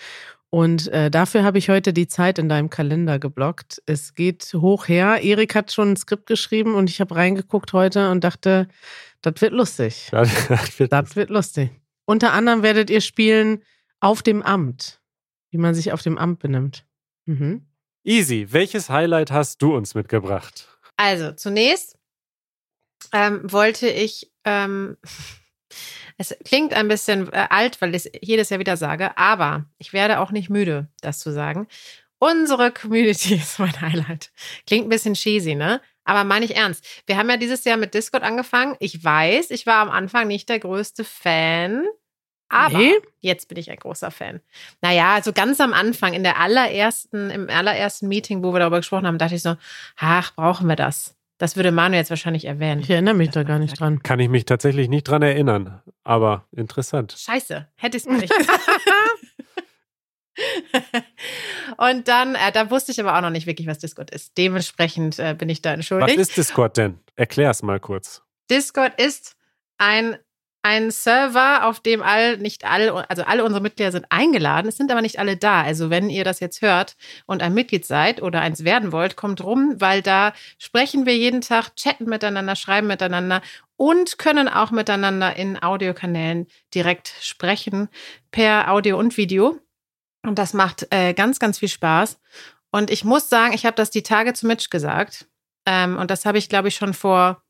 Und 0.50 0.86
äh, 0.92 1.10
dafür 1.10 1.42
habe 1.42 1.58
ich 1.58 1.68
heute 1.68 1.92
die 1.92 2.06
Zeit 2.06 2.38
in 2.38 2.48
deinem 2.48 2.70
Kalender 2.70 3.18
geblockt. 3.18 3.82
Es 3.86 4.14
geht 4.14 4.54
hoch 4.54 4.86
her. 4.86 5.24
Erik 5.24 5.56
hat 5.56 5.72
schon 5.72 5.90
ein 5.90 5.96
Skript 5.96 6.26
geschrieben 6.26 6.76
und 6.76 6.88
ich 6.88 7.00
habe 7.00 7.16
reingeguckt 7.16 7.72
heute 7.72 8.12
und 8.12 8.22
dachte, 8.22 8.68
das 9.20 9.34
wird 9.40 9.52
lustig. 9.52 10.10
Das 10.12 10.78
wird 10.78 10.92
Das 10.92 11.16
wird 11.16 11.30
lustig. 11.30 11.72
Unter 12.04 12.34
anderem 12.34 12.62
werdet 12.62 12.88
ihr 12.88 13.00
spielen 13.00 13.64
auf 13.98 14.22
dem 14.22 14.42
Amt, 14.42 15.00
wie 15.50 15.58
man 15.58 15.74
sich 15.74 15.92
auf 15.92 16.02
dem 16.02 16.18
Amt 16.18 16.38
benimmt. 16.38 16.86
Mhm. 17.26 17.66
Easy, 18.04 18.46
welches 18.50 18.90
Highlight 18.90 19.32
hast 19.32 19.60
du 19.60 19.74
uns 19.74 19.96
mitgebracht? 19.96 20.71
Also, 20.96 21.32
zunächst 21.32 21.98
ähm, 23.12 23.40
wollte 23.44 23.88
ich, 23.88 24.32
ähm, 24.44 24.96
es 26.18 26.36
klingt 26.44 26.74
ein 26.74 26.88
bisschen 26.88 27.32
äh, 27.32 27.46
alt, 27.50 27.80
weil 27.80 27.94
ich 27.94 28.06
es 28.06 28.12
jedes 28.20 28.50
Jahr 28.50 28.60
wieder 28.60 28.76
sage, 28.76 29.16
aber 29.16 29.66
ich 29.78 29.92
werde 29.92 30.20
auch 30.20 30.30
nicht 30.30 30.50
müde, 30.50 30.88
das 31.00 31.18
zu 31.18 31.32
sagen. 31.32 31.68
Unsere 32.18 32.70
Community 32.70 33.34
ist 33.42 33.58
mein 33.58 33.80
Highlight. 33.80 34.30
Klingt 34.66 34.86
ein 34.86 34.90
bisschen 34.90 35.14
cheesy, 35.14 35.54
ne? 35.54 35.80
Aber 36.04 36.24
meine 36.24 36.44
ich 36.44 36.56
ernst. 36.56 36.84
Wir 37.06 37.16
haben 37.16 37.30
ja 37.30 37.36
dieses 37.36 37.64
Jahr 37.64 37.76
mit 37.76 37.94
Discord 37.94 38.22
angefangen. 38.22 38.76
Ich 38.80 39.02
weiß, 39.02 39.50
ich 39.50 39.66
war 39.66 39.76
am 39.76 39.90
Anfang 39.90 40.26
nicht 40.26 40.48
der 40.48 40.58
größte 40.58 41.04
Fan. 41.04 41.84
Aber 42.52 42.78
Nee? 42.78 42.92
jetzt 43.20 43.48
bin 43.48 43.56
ich 43.58 43.70
ein 43.70 43.78
großer 43.78 44.10
Fan. 44.10 44.40
Naja, 44.82 45.14
also 45.14 45.32
ganz 45.32 45.58
am 45.60 45.72
Anfang, 45.72 46.12
in 46.12 46.22
der 46.22 46.38
allerersten, 46.38 47.30
im 47.30 47.48
allerersten 47.50 48.08
Meeting, 48.08 48.44
wo 48.44 48.52
wir 48.52 48.60
darüber 48.60 48.78
gesprochen 48.78 49.06
haben, 49.06 49.18
dachte 49.18 49.34
ich 49.34 49.42
so, 49.42 49.56
ach, 49.96 50.34
brauchen 50.34 50.68
wir 50.68 50.76
das? 50.76 51.16
Das 51.38 51.56
würde 51.56 51.72
Manu 51.72 51.96
jetzt 51.96 52.10
wahrscheinlich 52.10 52.44
erwähnen. 52.44 52.82
Ich 52.82 52.90
erinnere 52.90 53.14
mich 53.14 53.30
da 53.30 53.42
gar 53.42 53.58
nicht 53.58 53.80
dran. 53.80 54.02
Kann 54.02 54.20
ich 54.20 54.28
mich 54.28 54.44
tatsächlich 54.44 54.88
nicht 54.88 55.04
dran 55.04 55.22
erinnern, 55.22 55.82
aber 56.04 56.46
interessant. 56.52 57.16
Scheiße, 57.18 57.66
hätte 57.74 57.96
ich 57.96 58.04
es 58.06 58.08
nicht. 58.08 58.32
Und 61.76 62.08
dann, 62.08 62.34
äh, 62.34 62.52
da 62.52 62.70
wusste 62.70 62.92
ich 62.92 63.00
aber 63.00 63.16
auch 63.16 63.20
noch 63.22 63.30
nicht 63.30 63.46
wirklich, 63.46 63.66
was 63.66 63.78
Discord 63.78 64.10
ist. 64.10 64.36
Dementsprechend 64.38 65.18
äh, 65.18 65.34
bin 65.36 65.48
ich 65.48 65.62
da 65.62 65.70
Was 65.70 65.74
entschuldigt. 65.76 66.18
ist 66.18 66.36
Discord 66.36 66.76
denn? 66.76 66.98
Erklär's 67.16 67.62
mal 67.62 67.80
kurz. 67.80 68.22
Discord 68.50 69.00
ist 69.00 69.36
ein, 69.78 70.16
ein 70.62 70.92
Server, 70.92 71.66
auf 71.66 71.80
dem 71.80 72.02
all, 72.02 72.38
nicht 72.38 72.64
alle, 72.64 73.08
also 73.10 73.24
alle 73.24 73.44
unsere 73.44 73.60
Mitglieder 73.60 73.90
sind 73.90 74.06
eingeladen, 74.10 74.68
es 74.68 74.76
sind 74.76 74.92
aber 74.92 75.02
nicht 75.02 75.18
alle 75.18 75.36
da. 75.36 75.62
Also 75.62 75.90
wenn 75.90 76.08
ihr 76.08 76.24
das 76.24 76.38
jetzt 76.38 76.62
hört 76.62 76.96
und 77.26 77.42
ein 77.42 77.52
Mitglied 77.52 77.84
seid 77.84 78.22
oder 78.22 78.40
eins 78.40 78.64
werden 78.64 78.92
wollt, 78.92 79.16
kommt 79.16 79.42
rum, 79.42 79.74
weil 79.78 80.02
da 80.02 80.32
sprechen 80.58 81.04
wir 81.04 81.16
jeden 81.16 81.40
Tag, 81.40 81.74
chatten 81.74 82.04
miteinander, 82.04 82.54
schreiben 82.54 82.86
miteinander 82.86 83.42
und 83.76 84.18
können 84.18 84.48
auch 84.48 84.70
miteinander 84.70 85.34
in 85.36 85.60
Audiokanälen 85.60 86.46
direkt 86.72 87.12
sprechen, 87.20 87.88
per 88.30 88.70
Audio 88.70 88.96
und 88.96 89.16
Video. 89.16 89.58
Und 90.24 90.38
das 90.38 90.54
macht 90.54 90.86
äh, 90.90 91.14
ganz, 91.14 91.40
ganz 91.40 91.58
viel 91.58 91.68
Spaß. 91.68 92.20
Und 92.70 92.90
ich 92.90 93.04
muss 93.04 93.28
sagen, 93.28 93.52
ich 93.52 93.66
habe 93.66 93.74
das 93.74 93.90
die 93.90 94.04
Tage 94.04 94.32
zu 94.34 94.46
Mitch 94.46 94.68
gesagt. 94.70 95.26
Ähm, 95.66 95.96
und 95.96 96.12
das 96.12 96.24
habe 96.24 96.38
ich, 96.38 96.48
glaube 96.48 96.68
ich, 96.68 96.76
schon 96.76 96.94
vor 96.94 97.42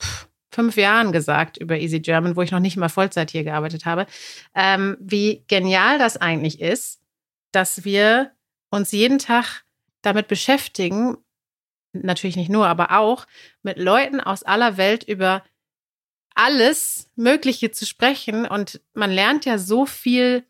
pff, 0.00 0.29
fünf 0.50 0.76
Jahren 0.76 1.12
gesagt 1.12 1.56
über 1.56 1.78
Easy 1.78 2.00
German, 2.00 2.36
wo 2.36 2.42
ich 2.42 2.50
noch 2.50 2.60
nicht 2.60 2.76
mal 2.76 2.88
Vollzeit 2.88 3.30
hier 3.30 3.44
gearbeitet 3.44 3.86
habe, 3.86 4.06
ähm, 4.54 4.96
wie 5.00 5.44
genial 5.48 5.98
das 5.98 6.16
eigentlich 6.16 6.60
ist, 6.60 7.00
dass 7.52 7.84
wir 7.84 8.32
uns 8.70 8.92
jeden 8.92 9.18
Tag 9.18 9.64
damit 10.02 10.28
beschäftigen, 10.28 11.16
natürlich 11.92 12.36
nicht 12.36 12.50
nur, 12.50 12.66
aber 12.66 12.98
auch 12.98 13.26
mit 13.62 13.78
Leuten 13.78 14.20
aus 14.20 14.42
aller 14.42 14.76
Welt 14.76 15.04
über 15.04 15.42
alles 16.34 17.10
Mögliche 17.16 17.70
zu 17.70 17.86
sprechen. 17.86 18.46
Und 18.46 18.80
man 18.94 19.10
lernt 19.10 19.44
ja 19.44 19.58
so 19.58 19.86
viel 19.86 20.44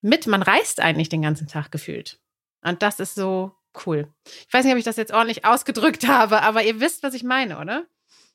mit. 0.00 0.26
Man 0.26 0.42
reist 0.42 0.80
eigentlich 0.80 1.08
den 1.08 1.22
ganzen 1.22 1.46
Tag 1.46 1.70
gefühlt. 1.70 2.18
Und 2.62 2.82
das 2.82 3.00
ist 3.00 3.14
so 3.14 3.52
cool. 3.86 4.12
Ich 4.46 4.52
weiß 4.52 4.64
nicht, 4.64 4.72
ob 4.72 4.78
ich 4.78 4.84
das 4.84 4.96
jetzt 4.96 5.12
ordentlich 5.12 5.44
ausgedrückt 5.44 6.06
habe, 6.08 6.42
aber 6.42 6.62
ihr 6.62 6.80
wisst, 6.80 7.02
was 7.02 7.14
ich 7.14 7.24
meine, 7.24 7.58
oder? 7.58 7.86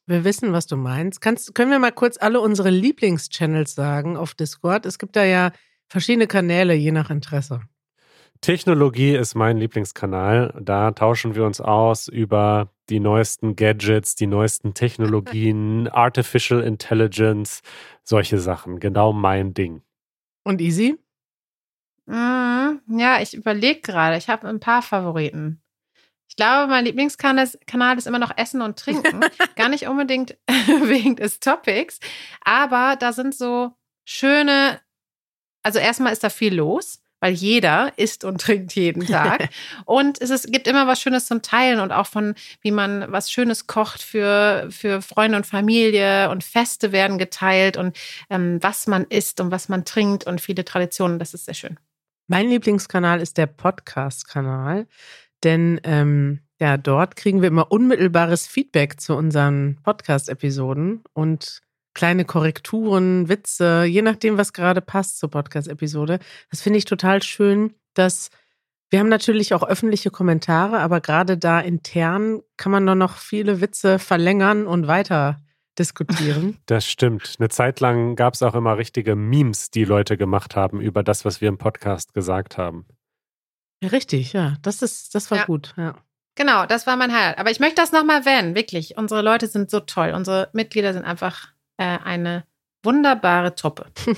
Wir 0.09 0.23
wissen, 0.23 0.53
was 0.53 0.65
du 0.65 0.75
meinst. 0.75 1.21
Kannst, 1.21 1.53
können 1.53 1.69
wir 1.69 1.77
mal 1.77 1.91
kurz 1.91 2.17
alle 2.19 2.41
unsere 2.41 2.71
Lieblingschannels 2.71 3.75
sagen 3.75 4.17
auf 4.17 4.33
Discord? 4.33 4.87
Es 4.87 4.97
gibt 4.97 5.15
da 5.15 5.23
ja 5.23 5.51
verschiedene 5.87 6.25
Kanäle, 6.25 6.73
je 6.73 6.91
nach 6.91 7.11
Interesse. 7.11 7.61
Technologie 8.41 9.15
ist 9.15 9.35
mein 9.35 9.57
Lieblingskanal. 9.57 10.59
Da 10.59 10.93
tauschen 10.93 11.35
wir 11.35 11.45
uns 11.45 11.61
aus 11.61 12.07
über 12.07 12.73
die 12.89 12.99
neuesten 12.99 13.55
Gadgets, 13.55 14.15
die 14.15 14.25
neuesten 14.25 14.73
Technologien, 14.73 15.87
Artificial 15.91 16.61
Intelligence, 16.61 17.61
solche 18.03 18.39
Sachen. 18.39 18.79
Genau 18.79 19.13
mein 19.13 19.53
Ding. 19.53 19.83
Und 20.43 20.59
Easy? 20.59 20.97
Mhm. 22.07 22.81
Ja, 22.87 23.21
ich 23.21 23.35
überlege 23.35 23.81
gerade. 23.81 24.17
Ich 24.17 24.27
habe 24.27 24.47
ein 24.47 24.59
paar 24.59 24.81
Favoriten. 24.81 25.61
Ich 26.29 26.35
glaube, 26.35 26.69
mein 26.69 26.85
Lieblingskanal 26.85 27.43
ist, 27.43 28.07
immer 28.07 28.19
noch 28.19 28.37
Essen 28.37 28.61
und 28.61 28.79
Trinken. 28.79 29.21
Gar 29.55 29.69
nicht 29.69 29.87
unbedingt 29.87 30.37
wegen 30.47 31.17
des 31.17 31.41
Topics, 31.41 31.99
aber 32.41 32.95
da 32.97 33.11
sind 33.11 33.35
so 33.35 33.73
schöne 34.05 34.79
Also 35.63 35.79
erstmal 35.79 36.13
ist 36.13 36.23
da 36.23 36.29
viel 36.29 36.55
los 36.55 37.01
weil 37.19 37.33
jeder 37.33 37.97
isst 37.97 38.23
und 38.23 38.41
trinkt 38.41 38.73
jeden 38.75 39.05
Tag. 39.05 39.49
und 39.85 40.21
es 40.21 40.29
ist, 40.29 40.51
gibt 40.51 40.67
immer 40.67 40.87
was 40.87 41.01
Schönes 41.01 41.25
zum 41.25 41.41
Teilen 41.41 41.79
und 41.79 41.91
auch 41.91 42.07
von, 42.07 42.35
wie 42.61 42.71
man 42.71 43.11
was 43.11 43.31
Schönes 43.31 43.67
kocht 43.67 44.01
für, 44.01 44.67
für 44.69 45.01
Freunde 45.01 45.37
und 45.37 45.45
Familie 45.45 46.29
und 46.29 46.43
Feste 46.43 46.91
werden 46.91 47.17
geteilt 47.17 47.77
und 47.77 47.97
ähm, 48.29 48.59
was 48.61 48.87
man 48.87 49.05
isst 49.05 49.41
und 49.41 49.51
was 49.51 49.69
man 49.69 49.85
trinkt 49.85 50.25
und 50.25 50.41
viele 50.41 50.65
Traditionen. 50.65 51.19
Das 51.19 51.33
ist 51.33 51.45
sehr 51.45 51.53
schön. 51.53 51.77
Mein 52.27 52.47
Lieblingskanal 52.47 53.21
ist 53.21 53.37
der 53.37 53.47
Podcast-Kanal, 53.47 54.87
denn 55.43 55.79
ähm, 55.83 56.39
ja, 56.59 56.77
dort 56.77 57.15
kriegen 57.15 57.41
wir 57.41 57.47
immer 57.47 57.71
unmittelbares 57.71 58.45
Feedback 58.45 58.99
zu 58.99 59.15
unseren 59.15 59.77
Podcast-Episoden 59.83 61.03
und 61.13 61.61
kleine 61.93 62.25
Korrekturen, 62.25 63.29
Witze, 63.29 63.85
je 63.85 64.01
nachdem, 64.01 64.37
was 64.37 64.53
gerade 64.53 64.81
passt 64.81 65.19
zur 65.19 65.29
Podcast-Episode. 65.29 66.19
Das 66.49 66.61
finde 66.61 66.77
ich 66.77 66.85
total 66.85 67.23
schön, 67.23 67.73
dass 67.93 68.29
wir 68.89 68.99
haben 68.99 69.09
natürlich 69.09 69.53
auch 69.53 69.63
öffentliche 69.63 70.09
Kommentare, 70.09 70.79
aber 70.79 70.99
gerade 70.99 71.37
da 71.37 71.59
intern 71.59 72.41
kann 72.57 72.71
man 72.71 72.85
nur 72.85 72.95
noch 72.95 73.17
viele 73.17 73.61
Witze 73.61 73.99
verlängern 73.99 74.65
und 74.65 74.87
weiter 74.87 75.37
diskutieren. 75.77 76.57
Das 76.65 76.85
stimmt. 76.85 77.35
Eine 77.39 77.49
Zeit 77.49 77.79
lang 77.79 78.15
gab 78.15 78.33
es 78.33 78.41
auch 78.41 78.55
immer 78.55 78.77
richtige 78.77 79.15
Memes, 79.15 79.71
die 79.71 79.85
Leute 79.85 80.17
gemacht 80.17 80.55
haben 80.55 80.81
über 80.81 81.03
das, 81.03 81.23
was 81.23 81.39
wir 81.39 81.49
im 81.49 81.57
Podcast 81.57 82.13
gesagt 82.13 82.57
haben. 82.57 82.85
Ja, 83.81 83.89
richtig, 83.89 84.33
ja. 84.33 84.55
Das 84.61 84.81
ist, 84.81 85.15
das 85.15 85.31
war 85.31 85.39
ja. 85.39 85.45
gut, 85.45 85.73
ja. 85.77 85.95
Genau, 86.35 86.65
das 86.65 86.87
war 86.87 86.95
mein 86.95 87.13
Highlight. 87.13 87.37
Aber 87.37 87.51
ich 87.51 87.59
möchte 87.59 87.75
das 87.75 87.91
nochmal 87.91 88.21
erwähnen, 88.21 88.55
wirklich. 88.55 88.97
Unsere 88.97 89.21
Leute 89.21 89.47
sind 89.47 89.69
so 89.69 89.81
toll. 89.81 90.13
Unsere 90.15 90.49
Mitglieder 90.53 90.93
sind 90.93 91.03
einfach 91.03 91.49
äh, 91.77 91.97
eine 92.03 92.45
wunderbare 92.83 93.55
Truppe. 93.55 93.87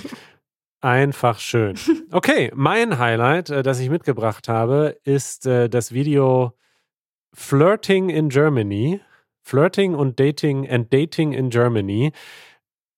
Einfach 0.80 1.38
schön. 1.38 1.76
Okay, 2.10 2.50
mein 2.56 2.98
Highlight, 2.98 3.50
äh, 3.50 3.62
das 3.62 3.78
ich 3.78 3.88
mitgebracht 3.88 4.48
habe, 4.48 4.98
ist 5.04 5.46
äh, 5.46 5.68
das 5.68 5.92
Video 5.92 6.54
Flirting 7.32 8.08
in 8.08 8.30
Germany. 8.30 9.00
Flirting 9.42 9.94
und 9.94 10.18
Dating 10.18 10.68
and 10.68 10.92
Dating 10.92 11.32
in 11.32 11.50
Germany, 11.50 12.12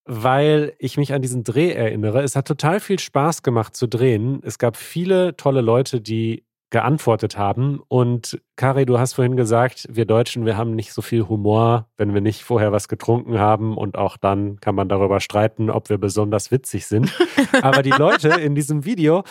weil 0.04 0.75
ich 0.78 0.97
mich 0.97 1.12
an 1.12 1.23
diesen 1.23 1.44
Dreh 1.44 1.73
erinnere. 1.73 2.23
Es 2.23 2.37
hat 2.37 2.47
total 2.47 2.80
viel 2.80 2.99
Spaß 2.99 3.42
gemacht 3.42 3.75
zu 3.75 3.87
drehen. 3.87 4.40
Es 4.44 4.59
gab 4.59 4.76
viele 4.76 5.37
tolle 5.37 5.62
Leute, 5.62 6.00
die 6.00 6.44
geantwortet 6.74 7.38
haben. 7.38 7.80
Und 7.86 8.42
Kari, 8.56 8.84
du 8.84 8.98
hast 8.98 9.12
vorhin 9.12 9.36
gesagt, 9.36 9.86
wir 9.88 10.06
Deutschen, 10.06 10.44
wir 10.44 10.56
haben 10.56 10.74
nicht 10.74 10.92
so 10.92 11.02
viel 11.02 11.28
Humor, 11.28 11.88
wenn 11.96 12.14
wir 12.14 12.20
nicht 12.20 12.42
vorher 12.42 12.72
was 12.72 12.88
getrunken 12.88 13.38
haben. 13.38 13.76
Und 13.76 13.96
auch 13.96 14.16
dann 14.16 14.58
kann 14.58 14.74
man 14.74 14.88
darüber 14.88 15.20
streiten, 15.20 15.70
ob 15.70 15.88
wir 15.88 15.98
besonders 15.98 16.50
witzig 16.50 16.86
sind. 16.86 17.16
Aber 17.62 17.84
die 17.84 17.92
Leute 17.92 18.30
in 18.30 18.56
diesem 18.56 18.84
Video, 18.84 19.22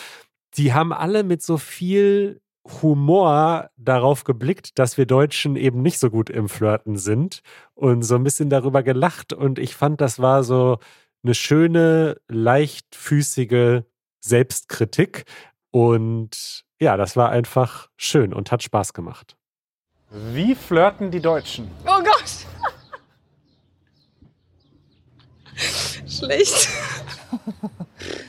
die 0.54 0.72
haben 0.72 0.94
alle 0.94 1.22
mit 1.22 1.42
so 1.42 1.58
viel 1.58 2.40
Humor 2.80 3.68
darauf 3.76 4.24
geblickt, 4.24 4.78
dass 4.78 4.96
wir 4.96 5.04
Deutschen 5.04 5.56
eben 5.56 5.82
nicht 5.82 5.98
so 5.98 6.08
gut 6.08 6.30
im 6.30 6.48
Flirten 6.48 6.96
sind 6.96 7.42
und 7.74 8.04
so 8.04 8.14
ein 8.14 8.24
bisschen 8.24 8.48
darüber 8.48 8.82
gelacht. 8.82 9.34
Und 9.34 9.58
ich 9.58 9.74
fand, 9.74 10.00
das 10.00 10.18
war 10.18 10.44
so 10.44 10.78
eine 11.22 11.34
schöne, 11.34 12.16
leichtfüßige 12.28 13.82
Selbstkritik. 14.20 15.24
Und 15.74 16.64
ja, 16.78 16.96
das 16.96 17.16
war 17.16 17.30
einfach 17.30 17.88
schön 17.96 18.32
und 18.32 18.52
hat 18.52 18.62
Spaß 18.62 18.92
gemacht. 18.92 19.36
Wie 20.08 20.54
flirten 20.54 21.10
die 21.10 21.18
Deutschen? 21.18 21.68
Oh 21.84 22.00
Gott! 22.00 22.46
Schlecht. 26.08 26.68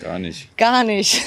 Gar 0.02 0.18
nicht. 0.18 0.58
Gar 0.58 0.84
nicht. 0.86 1.22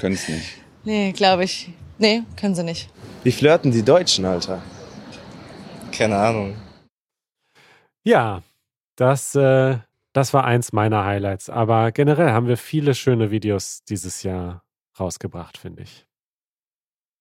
Können 0.00 0.16
es 0.16 0.28
nicht. 0.28 0.58
Nee, 0.82 1.12
glaube 1.12 1.44
ich. 1.44 1.72
Nee, 1.98 2.24
können 2.36 2.56
sie 2.56 2.64
nicht. 2.64 2.90
Wie 3.22 3.30
flirten 3.30 3.70
die 3.70 3.84
Deutschen, 3.84 4.24
Alter? 4.24 4.60
Keine 5.92 6.16
Ahnung. 6.16 6.56
Ja, 8.02 8.42
das, 8.96 9.36
äh, 9.36 9.78
das 10.12 10.34
war 10.34 10.42
eins 10.42 10.72
meiner 10.72 11.04
Highlights. 11.04 11.48
Aber 11.48 11.92
generell 11.92 12.32
haben 12.32 12.48
wir 12.48 12.56
viele 12.56 12.96
schöne 12.96 13.30
Videos 13.30 13.84
dieses 13.84 14.24
Jahr 14.24 14.64
rausgebracht, 15.00 15.58
finde 15.58 15.82
ich. 15.82 16.06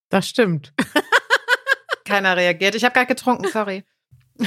Das 0.10 0.28
stimmt. 0.28 0.74
Keiner 2.06 2.36
reagiert. 2.36 2.76
Ich 2.76 2.84
habe 2.84 2.94
gerade 2.94 3.08
getrunken, 3.08 3.48
sorry. 3.48 3.84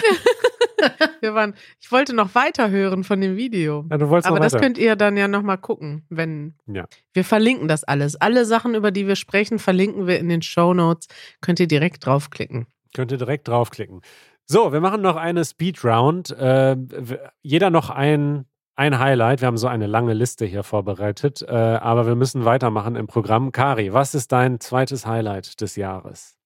Wir 1.21 1.35
waren, 1.35 1.55
ich 1.81 1.93
wollte 1.93 2.13
noch 2.13 2.35
weiterhören 2.35 3.05
von 3.05 3.21
dem 3.21 3.37
Video. 3.37 3.87
Ja, 3.89 3.99
du 3.99 4.09
wolltest 4.09 4.27
Aber 4.27 4.39
noch 4.39 4.45
das 4.45 4.55
weiter. 4.55 4.65
könnt 4.65 4.79
ihr 4.79 4.97
dann 4.97 5.17
ja 5.17 5.29
nochmal 5.29 5.59
gucken, 5.59 6.05
wenn. 6.09 6.55
Ja. 6.67 6.87
Wir 7.13 7.25
verlinken 7.25 7.69
das 7.69 7.85
alles. 7.85 8.17
Alle 8.17 8.45
Sachen, 8.45 8.75
über 8.75 8.91
die 8.91 9.07
wir 9.07 9.15
sprechen, 9.17 9.61
verlinken 9.61 10.09
wir 10.09 10.19
in 10.19 10.29
den 10.29 10.43
Show 10.43 10.75
Notes. 10.75 11.07
Könnt 11.41 11.61
ihr 11.61 11.69
direkt 11.69 12.05
draufklicken. 12.05 12.67
Könnt 12.95 13.13
ihr 13.13 13.19
direkt 13.19 13.47
draufklicken. 13.47 14.01
So, 14.47 14.73
wir 14.73 14.81
machen 14.81 15.03
noch 15.03 15.17
eine 15.17 15.45
Speedround. 15.45 16.31
Äh, 16.31 16.77
jeder 17.43 17.71
noch 17.71 17.91
ein, 17.91 18.45
ein 18.75 18.99
Highlight. 18.99 19.41
Wir 19.41 19.47
haben 19.47 19.59
so 19.59 19.69
eine 19.69 19.87
lange 19.87 20.15
Liste 20.15 20.45
hier 20.45 20.63
vorbereitet, 20.63 21.43
äh, 21.43 21.53
aber 21.53 22.07
wir 22.07 22.15
müssen 22.15 22.45
weitermachen 22.45 22.97
im 22.97 23.07
Programm. 23.07 23.53
Kari, 23.53 23.93
was 23.93 24.15
ist 24.15 24.33
dein 24.33 24.61
zweites 24.61 25.07
Highlight 25.07 25.61
des 25.61 25.77
Jahres? 25.77 26.37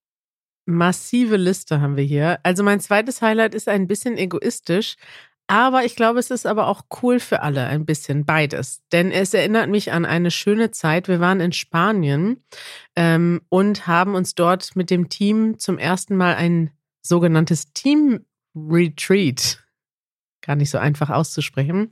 Massive 0.66 1.36
Liste 1.36 1.80
haben 1.80 1.96
wir 1.96 2.04
hier. 2.04 2.40
Also 2.42 2.64
mein 2.64 2.80
zweites 2.80 3.22
Highlight 3.22 3.54
ist 3.54 3.68
ein 3.68 3.86
bisschen 3.86 4.18
egoistisch, 4.18 4.96
aber 5.48 5.84
ich 5.84 5.94
glaube, 5.94 6.18
es 6.18 6.32
ist 6.32 6.44
aber 6.44 6.66
auch 6.66 6.82
cool 7.02 7.20
für 7.20 7.42
alle, 7.42 7.66
ein 7.66 7.86
bisschen 7.86 8.24
beides. 8.24 8.82
Denn 8.90 9.12
es 9.12 9.32
erinnert 9.32 9.68
mich 9.68 9.92
an 9.92 10.04
eine 10.04 10.32
schöne 10.32 10.72
Zeit. 10.72 11.06
Wir 11.06 11.20
waren 11.20 11.40
in 11.40 11.52
Spanien 11.52 12.42
ähm, 12.96 13.42
und 13.48 13.86
haben 13.86 14.16
uns 14.16 14.34
dort 14.34 14.74
mit 14.74 14.90
dem 14.90 15.08
Team 15.08 15.58
zum 15.58 15.78
ersten 15.78 16.16
Mal 16.16 16.34
ein 16.34 16.70
sogenanntes 17.02 17.72
Team 17.72 18.24
Retreat, 18.56 19.62
gar 20.46 20.56
nicht 20.56 20.70
so 20.70 20.78
einfach 20.78 21.10
auszusprechen, 21.10 21.90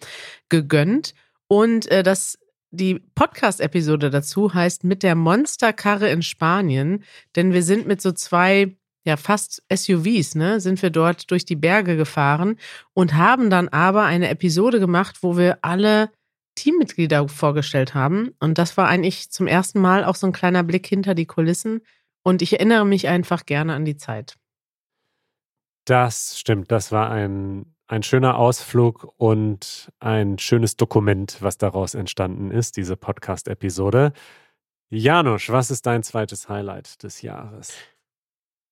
gegönnt. 0.49 1.15
Und 1.49 1.91
äh, 1.91 2.03
das 2.03 2.39
die 2.75 3.01
Podcast-Episode 3.15 4.11
dazu 4.11 4.53
heißt 4.53 4.85
mit 4.85 5.03
der 5.03 5.15
Monsterkarre 5.15 6.11
in 6.11 6.23
Spanien, 6.23 7.05
denn 7.37 7.53
wir 7.53 7.63
sind 7.63 7.87
mit 7.87 8.03
so 8.03 8.13
zwei, 8.13 8.77
ja 9.05 9.17
fast 9.17 9.63
SUVs, 9.73 10.35
ne, 10.35 10.61
sind 10.61 10.83
wir 10.83 10.91
dort 10.91 11.31
durch 11.31 11.45
die 11.45 11.57
Berge 11.57 11.97
gefahren 11.97 12.57
und 12.93 13.15
haben 13.15 13.49
dann 13.49 13.69
aber 13.69 14.05
eine 14.05 14.29
Episode 14.29 14.81
gemacht, 14.81 15.19
wo 15.23 15.37
wir 15.37 15.59
alle 15.63 16.11
Teammitglieder 16.57 17.29
vorgestellt 17.29 17.95
haben. 17.95 18.31
Und 18.41 18.59
das 18.59 18.77
war 18.77 18.89
eigentlich 18.89 19.31
zum 19.31 19.47
ersten 19.47 19.81
Mal 19.81 20.05
auch 20.05 20.15
so 20.15 20.27
ein 20.27 20.33
kleiner 20.33 20.63
Blick 20.63 20.87
hinter 20.87 21.15
die 21.15 21.27
Kulissen. 21.27 21.81
Und 22.23 22.43
ich 22.43 22.55
erinnere 22.55 22.87
mich 22.87 23.09
einfach 23.09 23.45
gerne 23.45 23.75
an 23.75 23.85
die 23.85 23.97
Zeit. 23.97 24.37
Das 25.85 26.39
stimmt, 26.39 26.71
das 26.71 26.93
war 26.93 27.11
ein, 27.11 27.74
ein 27.87 28.03
schöner 28.03 28.39
Ausflug 28.39 29.13
und 29.19 29.93
ein 30.01 30.39
schönes 30.39 30.77
Dokument, 30.77 31.37
was 31.41 31.59
daraus 31.59 31.95
entstanden 31.95 32.51
ist, 32.51 32.77
diese 32.77 32.97
Podcast-Episode. 32.97 34.13
Janusz, 34.91 35.49
was 35.51 35.71
ist 35.71 35.87
dein 35.87 36.03
zweites 36.03 36.49
Highlight 36.49 37.03
des 37.03 37.23
Jahres? 37.23 37.75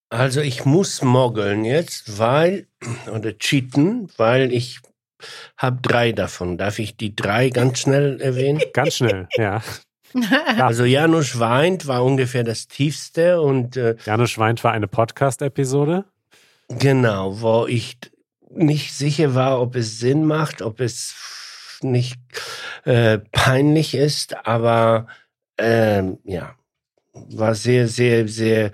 Also 0.08 0.40
ich 0.40 0.64
muss 0.64 1.02
moggeln 1.02 1.64
jetzt, 1.64 2.18
weil, 2.18 2.66
oder 3.10 3.32
cheaten, 3.38 4.08
weil 4.16 4.52
ich 4.52 4.80
habe 5.56 5.78
drei 5.80 6.12
davon. 6.12 6.58
Darf 6.58 6.78
ich 6.78 6.96
die 6.96 7.16
drei 7.16 7.48
ganz 7.48 7.80
schnell 7.80 8.20
erwähnen? 8.20 8.60
Ganz 8.72 8.96
schnell, 8.96 9.28
ja. 9.36 9.62
Also 10.58 10.84
Janusz 10.84 11.38
weint 11.38 11.86
war 11.86 12.04
ungefähr 12.04 12.44
das 12.44 12.68
tiefste 12.68 13.40
und 13.40 13.78
äh, 13.78 13.96
Janusz 14.04 14.36
weint 14.36 14.62
war 14.62 14.72
eine 14.72 14.86
Podcast-Episode. 14.86 16.04
genau, 16.68 17.40
wo 17.40 17.66
ich 17.66 17.96
nicht 18.54 18.94
sicher 18.94 19.34
war, 19.34 19.60
ob 19.60 19.76
es 19.76 19.98
Sinn 19.98 20.24
macht, 20.24 20.62
ob 20.62 20.80
es 20.80 21.14
nicht 21.82 22.20
äh, 22.84 23.18
peinlich 23.32 23.94
ist, 23.94 24.46
aber 24.46 25.06
ähm, 25.58 26.18
ja, 26.24 26.54
war 27.12 27.54
sehr, 27.54 27.88
sehr, 27.88 28.28
sehr 28.28 28.70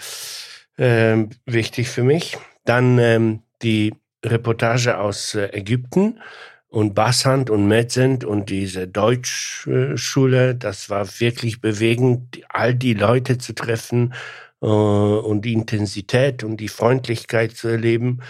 ähm, 0.77 1.31
wichtig 1.47 1.89
für 1.89 2.03
mich. 2.03 2.39
Dann 2.65 2.99
ähm, 2.99 3.43
die 3.63 3.95
Reportage 4.25 4.99
aus 4.99 5.35
äh, 5.35 5.49
Ägypten 5.53 6.21
und 6.69 6.95
Bassand 6.95 7.51
und 7.51 7.67
Metzend 7.67 8.25
und 8.25 8.51
diese 8.51 8.87
Deutschschule, 8.87 10.55
das 10.55 10.91
war 10.91 11.07
wirklich 11.21 11.61
bewegend, 11.61 12.41
all 12.49 12.75
die 12.75 12.95
Leute 12.95 13.39
zu 13.39 13.55
treffen 13.55 14.13
äh, 14.61 14.67
und 14.67 15.43
die 15.43 15.55
Intensität 15.55 16.45
und 16.45 16.59
die 16.59 16.69
Freundlichkeit 16.69 17.53
zu 17.53 17.69
erleben. 17.69 18.21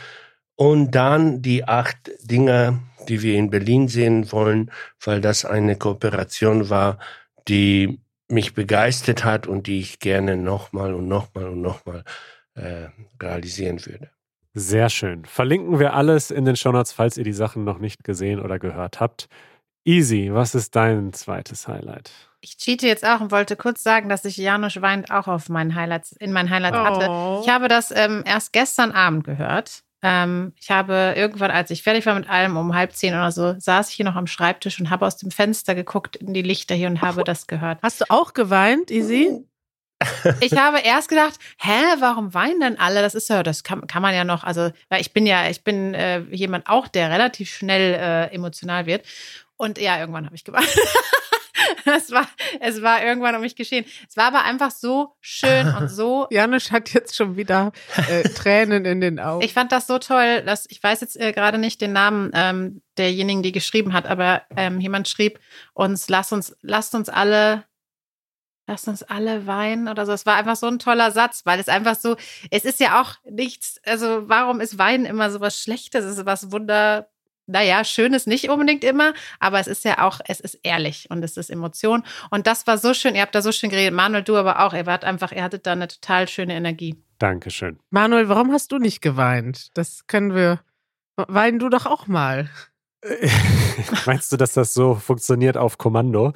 Und 0.60 0.90
dann 0.90 1.40
die 1.40 1.68
acht 1.68 2.10
Dinge, 2.20 2.80
die 3.08 3.22
wir 3.22 3.36
in 3.36 3.48
Berlin 3.48 3.86
sehen 3.86 4.32
wollen, 4.32 4.72
weil 5.04 5.20
das 5.20 5.44
eine 5.44 5.76
Kooperation 5.76 6.68
war, 6.68 6.98
die 7.46 8.00
mich 8.28 8.54
begeistert 8.54 9.24
hat 9.24 9.46
und 9.46 9.68
die 9.68 9.78
ich 9.78 10.00
gerne 10.00 10.36
nochmal 10.36 10.94
und 10.94 11.06
nochmal 11.06 11.44
und 11.50 11.62
nochmal 11.62 12.02
äh, 12.54 12.88
realisieren 13.22 13.86
würde. 13.86 14.10
Sehr 14.52 14.90
schön. 14.90 15.24
Verlinken 15.26 15.78
wir 15.78 15.94
alles 15.94 16.32
in 16.32 16.44
den 16.44 16.56
Shownotes, 16.56 16.92
falls 16.92 17.16
ihr 17.16 17.24
die 17.24 17.32
Sachen 17.32 17.62
noch 17.62 17.78
nicht 17.78 18.02
gesehen 18.02 18.40
oder 18.40 18.58
gehört 18.58 18.98
habt. 18.98 19.28
Easy, 19.84 20.30
was 20.32 20.56
ist 20.56 20.74
dein 20.74 21.12
zweites 21.12 21.68
Highlight? 21.68 22.10
Ich 22.40 22.56
cheate 22.56 22.88
jetzt 22.88 23.06
auch 23.06 23.20
und 23.20 23.30
wollte 23.30 23.54
kurz 23.54 23.84
sagen, 23.84 24.08
dass 24.08 24.24
ich 24.24 24.36
Janusz 24.36 24.82
weint 24.82 25.12
auch 25.12 25.28
auf 25.28 25.48
meinen 25.48 25.76
Highlights, 25.76 26.10
in 26.10 26.32
meinen 26.32 26.50
Highlights 26.50 26.78
hatte. 26.78 27.06
Oh. 27.08 27.42
Ich 27.44 27.48
habe 27.48 27.68
das 27.68 27.92
ähm, 27.92 28.24
erst 28.26 28.52
gestern 28.52 28.90
Abend 28.90 29.22
gehört. 29.22 29.84
Ähm, 30.02 30.52
ich 30.60 30.70
habe 30.70 31.14
irgendwann, 31.16 31.50
als 31.50 31.70
ich 31.70 31.82
fertig 31.82 32.06
war 32.06 32.14
mit 32.14 32.28
allem, 32.28 32.56
um 32.56 32.74
halb 32.74 32.92
zehn 32.92 33.14
oder 33.14 33.32
so, 33.32 33.54
saß 33.58 33.90
ich 33.90 33.96
hier 33.96 34.04
noch 34.04 34.14
am 34.14 34.26
Schreibtisch 34.26 34.78
und 34.78 34.90
habe 34.90 35.06
aus 35.06 35.16
dem 35.16 35.30
Fenster 35.30 35.74
geguckt 35.74 36.16
in 36.16 36.34
die 36.34 36.42
Lichter 36.42 36.74
hier 36.74 36.88
und 36.88 37.00
habe 37.00 37.24
das 37.24 37.46
gehört. 37.46 37.80
Hast 37.82 38.00
du 38.00 38.04
auch 38.08 38.32
geweint, 38.32 38.90
Easy? 38.90 39.44
Ich 40.40 40.56
habe 40.56 40.78
erst 40.78 41.08
gedacht, 41.08 41.34
hä, 41.58 41.96
warum 41.98 42.32
weinen 42.32 42.60
denn 42.60 42.78
alle? 42.78 43.02
Das 43.02 43.16
ist 43.16 43.28
ja, 43.28 43.42
das 43.42 43.64
kann, 43.64 43.86
kann 43.88 44.00
man 44.00 44.14
ja 44.14 44.22
noch, 44.22 44.44
also, 44.44 44.70
weil 44.88 45.00
ich 45.00 45.12
bin 45.12 45.26
ja, 45.26 45.48
ich 45.50 45.64
bin 45.64 45.92
äh, 45.92 46.20
jemand 46.30 46.68
auch, 46.68 46.86
der 46.86 47.10
relativ 47.10 47.50
schnell 47.50 47.94
äh, 47.94 48.32
emotional 48.32 48.86
wird. 48.86 49.04
Und 49.56 49.78
ja, 49.78 49.98
irgendwann 49.98 50.24
habe 50.24 50.36
ich 50.36 50.44
geweint. 50.44 50.68
es, 51.84 52.10
war, 52.10 52.28
es 52.60 52.82
war 52.82 53.02
irgendwann 53.04 53.34
um 53.34 53.40
mich 53.40 53.56
geschehen. 53.56 53.84
Es 54.08 54.16
war 54.16 54.26
aber 54.26 54.44
einfach 54.44 54.70
so 54.70 55.14
schön 55.20 55.68
und 55.74 55.88
so 55.88 56.26
Janusz 56.30 56.70
hat 56.70 56.92
jetzt 56.92 57.16
schon 57.16 57.36
wieder 57.36 57.72
äh, 58.08 58.22
Tränen 58.30 58.84
in 58.84 59.00
den 59.00 59.20
Augen. 59.20 59.44
Ich 59.44 59.54
fand 59.54 59.72
das 59.72 59.86
so 59.86 59.98
toll, 59.98 60.42
dass 60.42 60.66
ich 60.68 60.82
weiß 60.82 61.00
jetzt 61.00 61.18
äh, 61.20 61.32
gerade 61.32 61.58
nicht 61.58 61.80
den 61.80 61.92
Namen 61.92 62.30
ähm, 62.34 62.82
derjenigen, 62.96 63.42
die 63.42 63.52
geschrieben 63.52 63.92
hat, 63.92 64.06
aber 64.06 64.42
ähm, 64.56 64.80
jemand 64.80 65.08
schrieb 65.08 65.38
uns, 65.74 66.08
lasst 66.08 66.32
uns, 66.32 66.56
lasst 66.62 66.94
uns 66.94 67.08
alle, 67.08 67.64
lasst 68.66 68.88
uns 68.88 69.02
alle 69.02 69.46
weinen 69.46 69.88
oder 69.88 70.04
so. 70.04 70.12
Es 70.12 70.26
war 70.26 70.36
einfach 70.36 70.56
so 70.56 70.66
ein 70.66 70.78
toller 70.78 71.10
Satz, 71.10 71.42
weil 71.44 71.60
es 71.60 71.68
einfach 71.68 71.96
so, 71.96 72.16
es 72.50 72.64
ist 72.64 72.80
ja 72.80 73.00
auch 73.00 73.14
nichts, 73.28 73.80
also 73.84 74.28
warum 74.28 74.60
ist 74.60 74.78
Weinen 74.78 75.06
immer 75.06 75.30
so 75.30 75.40
was 75.40 75.60
Schlechtes? 75.60 76.04
Es 76.04 76.18
ist 76.18 76.26
was 76.26 76.52
Wunder, 76.52 77.08
naja, 77.48 77.82
Schönes 77.82 78.26
nicht 78.26 78.48
unbedingt 78.50 78.84
immer, 78.84 79.12
aber 79.40 79.58
es 79.58 79.66
ist 79.66 79.84
ja 79.84 80.06
auch, 80.06 80.20
es 80.26 80.38
ist 80.38 80.60
ehrlich 80.62 81.06
und 81.10 81.22
es 81.24 81.36
ist 81.36 81.50
Emotion. 81.50 82.04
Und 82.30 82.46
das 82.46 82.66
war 82.66 82.78
so 82.78 82.94
schön, 82.94 83.14
ihr 83.14 83.22
habt 83.22 83.34
da 83.34 83.42
so 83.42 83.50
schön 83.52 83.70
geredet, 83.70 83.94
Manuel, 83.94 84.22
du 84.22 84.36
aber 84.36 84.64
auch, 84.64 84.74
ihr 84.74 84.86
wart 84.86 85.04
einfach, 85.04 85.32
ihr 85.32 85.42
hattet 85.42 85.66
da 85.66 85.72
eine 85.72 85.88
total 85.88 86.28
schöne 86.28 86.54
Energie. 86.54 87.02
Dankeschön. 87.18 87.80
Manuel, 87.90 88.28
warum 88.28 88.52
hast 88.52 88.70
du 88.70 88.78
nicht 88.78 89.00
geweint? 89.00 89.76
Das 89.76 90.06
können 90.06 90.34
wir. 90.34 90.60
Wein 91.16 91.58
du 91.58 91.68
doch 91.68 91.86
auch 91.86 92.06
mal. 92.06 92.48
Meinst 94.06 94.30
du, 94.32 94.36
dass 94.36 94.52
das 94.52 94.74
so 94.74 94.94
funktioniert 94.94 95.56
auf 95.56 95.78
Kommando? 95.78 96.32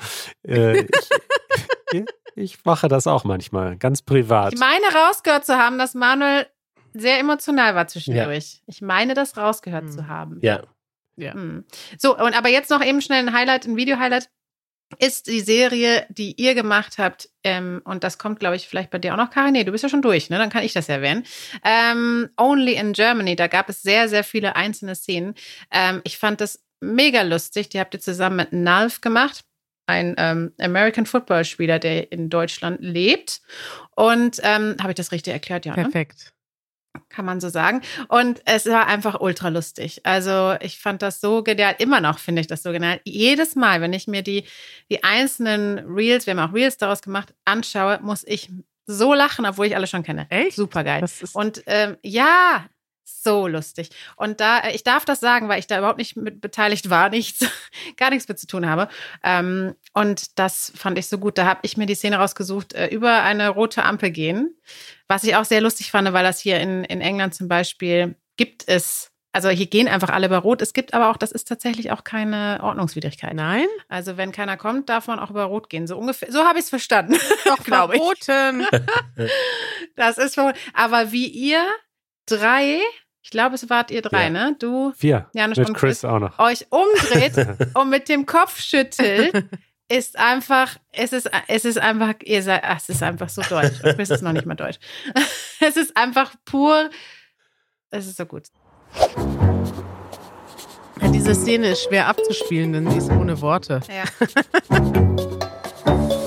Äh, 0.47 0.81
ich, 1.93 2.05
ich 2.35 2.65
mache 2.65 2.89
das 2.89 3.07
auch 3.07 3.25
manchmal, 3.25 3.77
ganz 3.77 4.03
privat. 4.03 4.55
Ich 4.55 4.61
meine 4.61 4.85
rausgehört 4.95 5.45
zu 5.45 5.57
haben, 5.57 5.79
dass 5.79 5.95
Manuel 5.95 6.47
sehr 6.95 7.19
emotional 7.19 7.75
war 7.75 7.87
zwischendurch. 7.89 8.63
Ich 8.67 8.83
meine, 8.83 9.15
das 9.15 9.37
rausgehört 9.37 9.85
Hm. 9.85 9.91
zu 9.93 10.09
haben. 10.09 10.39
Ja. 10.43 10.63
Ja. 11.17 11.35
Hm. 11.35 11.65
So, 11.99 12.17
und 12.17 12.37
aber 12.37 12.49
jetzt 12.49 12.71
noch 12.71 12.85
eben 12.85 13.03
schnell 13.03 13.27
ein 13.27 13.33
Highlight, 13.33 13.67
ein 13.67 13.77
Video-Highlight 13.77 14.29
ist 14.99 15.27
die 15.27 15.41
Serie, 15.41 16.07
die 16.11 16.35
ihr 16.41 16.55
gemacht 16.55 16.99
habt. 16.99 17.31
Ähm, 17.45 17.83
und 17.85 18.05
das 18.05 18.19
kommt, 18.19 18.41
glaube 18.41 18.57
ich, 18.57 18.69
vielleicht 18.69 18.91
bei 18.91 18.99
dir 18.99 19.13
auch 19.13 19.19
noch, 19.19 19.31
Karin. 19.31 19.53
Nee, 19.53 19.65
du 19.65 19.73
bist 19.73 19.83
ja 19.83 19.89
schon 19.89 20.03
durch, 20.03 20.31
ne? 20.31 20.39
Dann 20.39 20.51
kann 20.51 20.65
ich 20.65 20.73
das 20.73 20.89
erwähnen. 20.89 21.25
Ähm, 21.65 22.29
Only 22.37 22.75
in 22.75 22.93
Germany, 22.93 23.37
da 23.37 23.47
gab 23.47 23.69
es 23.69 23.83
sehr, 23.83 24.09
sehr 24.09 24.25
viele 24.25 24.57
einzelne 24.57 24.95
Szenen. 24.95 25.35
Ähm, 25.71 26.01
ich 26.05 26.19
fand 26.19 26.41
das 26.41 26.63
mega 26.81 27.23
lustig. 27.23 27.69
Die 27.71 27.81
habt 27.81 27.95
ihr 27.95 28.01
zusammen 28.01 28.37
mit 28.37 28.53
Nalf 28.53 29.01
gemacht. 29.01 29.45
Ein 29.87 30.15
ähm, 30.19 30.53
American 30.61 31.07
Football-Spieler, 31.07 31.79
der 31.79 32.13
in 32.13 32.31
Deutschland 32.31 32.81
lebt. 32.81 33.41
Und 33.97 34.41
ähm, 34.43 34.77
habe 34.81 34.93
ich 34.93 34.97
das 34.97 35.13
richtig 35.13 35.33
erklärt? 35.33 35.67
Ja. 35.67 35.77
Ne? 35.77 35.91
Kann 37.09 37.25
man 37.25 37.41
so 37.41 37.49
sagen. 37.49 37.81
Und 38.09 38.43
es 38.45 38.67
war 38.67 38.87
einfach 38.87 39.21
ultra 39.21 39.49
lustig. 39.49 40.01
Also 40.05 40.55
ich 40.61 40.79
fand 40.79 41.03
das 41.03 41.21
so 41.21 41.43
genial. 41.43 41.75
Immer 41.79 42.01
noch 42.01 42.19
finde 42.19 42.41
ich 42.41 42.47
das 42.47 42.63
so 42.63 42.73
genial. 42.73 43.01
Jedes 43.05 43.57
Mal, 43.57 43.81
wenn 43.81 43.93
ich 43.93 44.07
mir 44.07 44.23
die, 44.23 44.45
die 44.91 45.03
einzelnen 45.03 45.79
Reels, 45.81 46.27
wir 46.27 46.37
haben 46.37 46.51
auch 46.51 46.55
Reels 46.55 46.77
daraus 46.77 47.01
gemacht, 47.03 47.35
anschaue, 47.45 47.99
muss 48.03 48.25
ich 48.27 48.51
so 48.87 49.15
lachen, 49.15 49.47
obwohl 49.47 49.67
ich 49.67 49.77
alle 49.77 49.87
schon 49.87 50.03
kenne. 50.03 50.27
Echt? 50.29 50.57
Super 50.57 50.85
geil. 50.85 51.05
Und 51.33 51.63
ähm, 51.67 51.97
ja, 52.03 52.67
so 53.21 53.47
lustig. 53.47 53.91
Und 54.17 54.41
da, 54.41 54.61
äh, 54.61 54.75
ich 54.75 54.85
darf 54.85 55.05
das 55.05 55.21
sagen, 55.21 55.49
weil 55.49 55.59
ich 55.59 55.67
da 55.67 55.79
überhaupt 55.79 55.99
nicht 55.99 56.17
mit 56.17 56.41
beteiligt 56.41 56.91
war, 56.91 57.09
nichts, 57.11 57.47
gar 57.97 58.11
nichts 58.11 58.29
mit 58.29 58.39
zu 58.39 58.47
tun 58.47 58.67
habe. 58.67 58.89
Ähm, 59.23 59.75
und 59.93 60.39
das 60.39 60.73
fand 60.75 60.99
ich 60.99 61.09
so 61.09 61.19
gut. 61.19 61.39
Da 61.39 61.47
habe 61.47 61.61
ich 61.63 61.77
mir 61.77 61.87
die 61.87 61.95
Szene 61.95 62.17
rausgesucht, 62.17 62.73
äh, 62.75 62.89
über 62.89 63.23
eine 63.23 63.49
rote 63.49 63.85
Ampel 63.85 64.11
gehen. 64.11 64.57
Was 65.09 65.25
ich 65.25 65.37
auch 65.37 65.45
sehr 65.45 65.61
lustig 65.61 65.91
fand, 65.91 66.13
weil 66.13 66.25
das 66.25 66.41
hier 66.41 66.61
in, 66.61 66.85
in 66.85 67.01
England 67.01 67.35
zum 67.35 67.49
Beispiel 67.49 68.17
gibt 68.37 68.67
es, 68.67 69.11
also 69.33 69.49
hier 69.49 69.67
gehen 69.67 69.89
einfach 69.89 70.11
alle 70.11 70.27
über 70.27 70.39
Rot. 70.39 70.63
Es 70.63 70.73
gibt 70.73 70.95
aber 70.95 71.11
auch, 71.11 71.17
das 71.17 71.33
ist 71.33 71.49
tatsächlich 71.49 71.91
auch 71.91 72.05
keine 72.05 72.61
Ordnungswidrigkeit. 72.63 73.35
Nein? 73.35 73.67
Also 73.89 74.17
wenn 74.17 74.33
keiner 74.33 74.57
kommt, 74.57 74.89
darf 74.89 75.07
man 75.07 75.19
auch 75.19 75.31
über 75.31 75.45
Rot 75.45 75.69
gehen. 75.69 75.87
So 75.87 75.97
ungefähr, 75.97 76.31
so 76.31 76.45
habe 76.45 76.59
ich 76.59 76.65
es 76.65 76.71
verstanden. 76.71 77.17
Doch, 77.45 77.59
glaube 77.65 77.97
ich. 77.97 78.03
verboten. 78.25 78.67
Das 79.97 80.17
ist 80.17 80.35
verboten. 80.35 80.59
Aber 80.73 81.13
wie 81.13 81.27
ihr 81.27 81.63
drei, 82.27 82.81
ich 83.23 83.31
glaube, 83.31 83.55
es 83.55 83.71
wart 83.71 83.91
ihr 83.91 84.03
drei, 84.03 84.25
Ja. 84.25 84.31
ne? 84.31 84.57
Du, 84.59 84.93
Vier. 84.97 85.27
Janusz 85.33 85.57
mit 85.59 85.69
und 85.69 85.75
Chris 85.77 86.01
Chris. 86.01 86.05
auch 86.11 86.19
noch. 86.19 86.39
euch 86.39 86.67
umdreht 86.71 87.35
und 87.75 87.89
mit 87.91 88.09
dem 88.09 88.27
Kopf 88.27 88.61
schüttelt, 88.61 89.45
ist 89.89 90.19
einfach, 90.19 90.77
es 90.93 91.13
ist, 91.13 91.31
es 91.49 91.65
ist 91.65 91.79
einfach, 91.79 92.15
ihr 92.25 92.43
seid, 92.43 92.63
ach, 92.65 92.79
es 92.79 92.89
ist 92.89 93.03
einfach 93.03 93.29
so 93.29 93.43
deutsch. 93.43 93.83
Und 93.85 93.95
Chris 93.97 94.11
ist 94.11 94.23
noch 94.23 94.33
nicht 94.33 94.47
mal 94.47 94.55
deutsch. 94.55 94.79
Es 95.65 95.77
ist 95.77 95.97
einfach 95.97 96.35
pur, 96.45 96.91
es 97.91 98.07
ist 98.09 98.17
so 98.17 98.27
gut. 98.27 98.49
Ja, 101.01 101.09
diese 101.13 101.35
Szene 101.37 101.69
ist 101.69 101.85
schwer 101.85 102.09
abzuspielen, 102.09 102.73
denn 102.73 102.91
sie 102.91 102.99
ist 102.99 103.11
ohne 103.11 103.41
Worte. 103.41 103.81
Ja. 103.89 104.05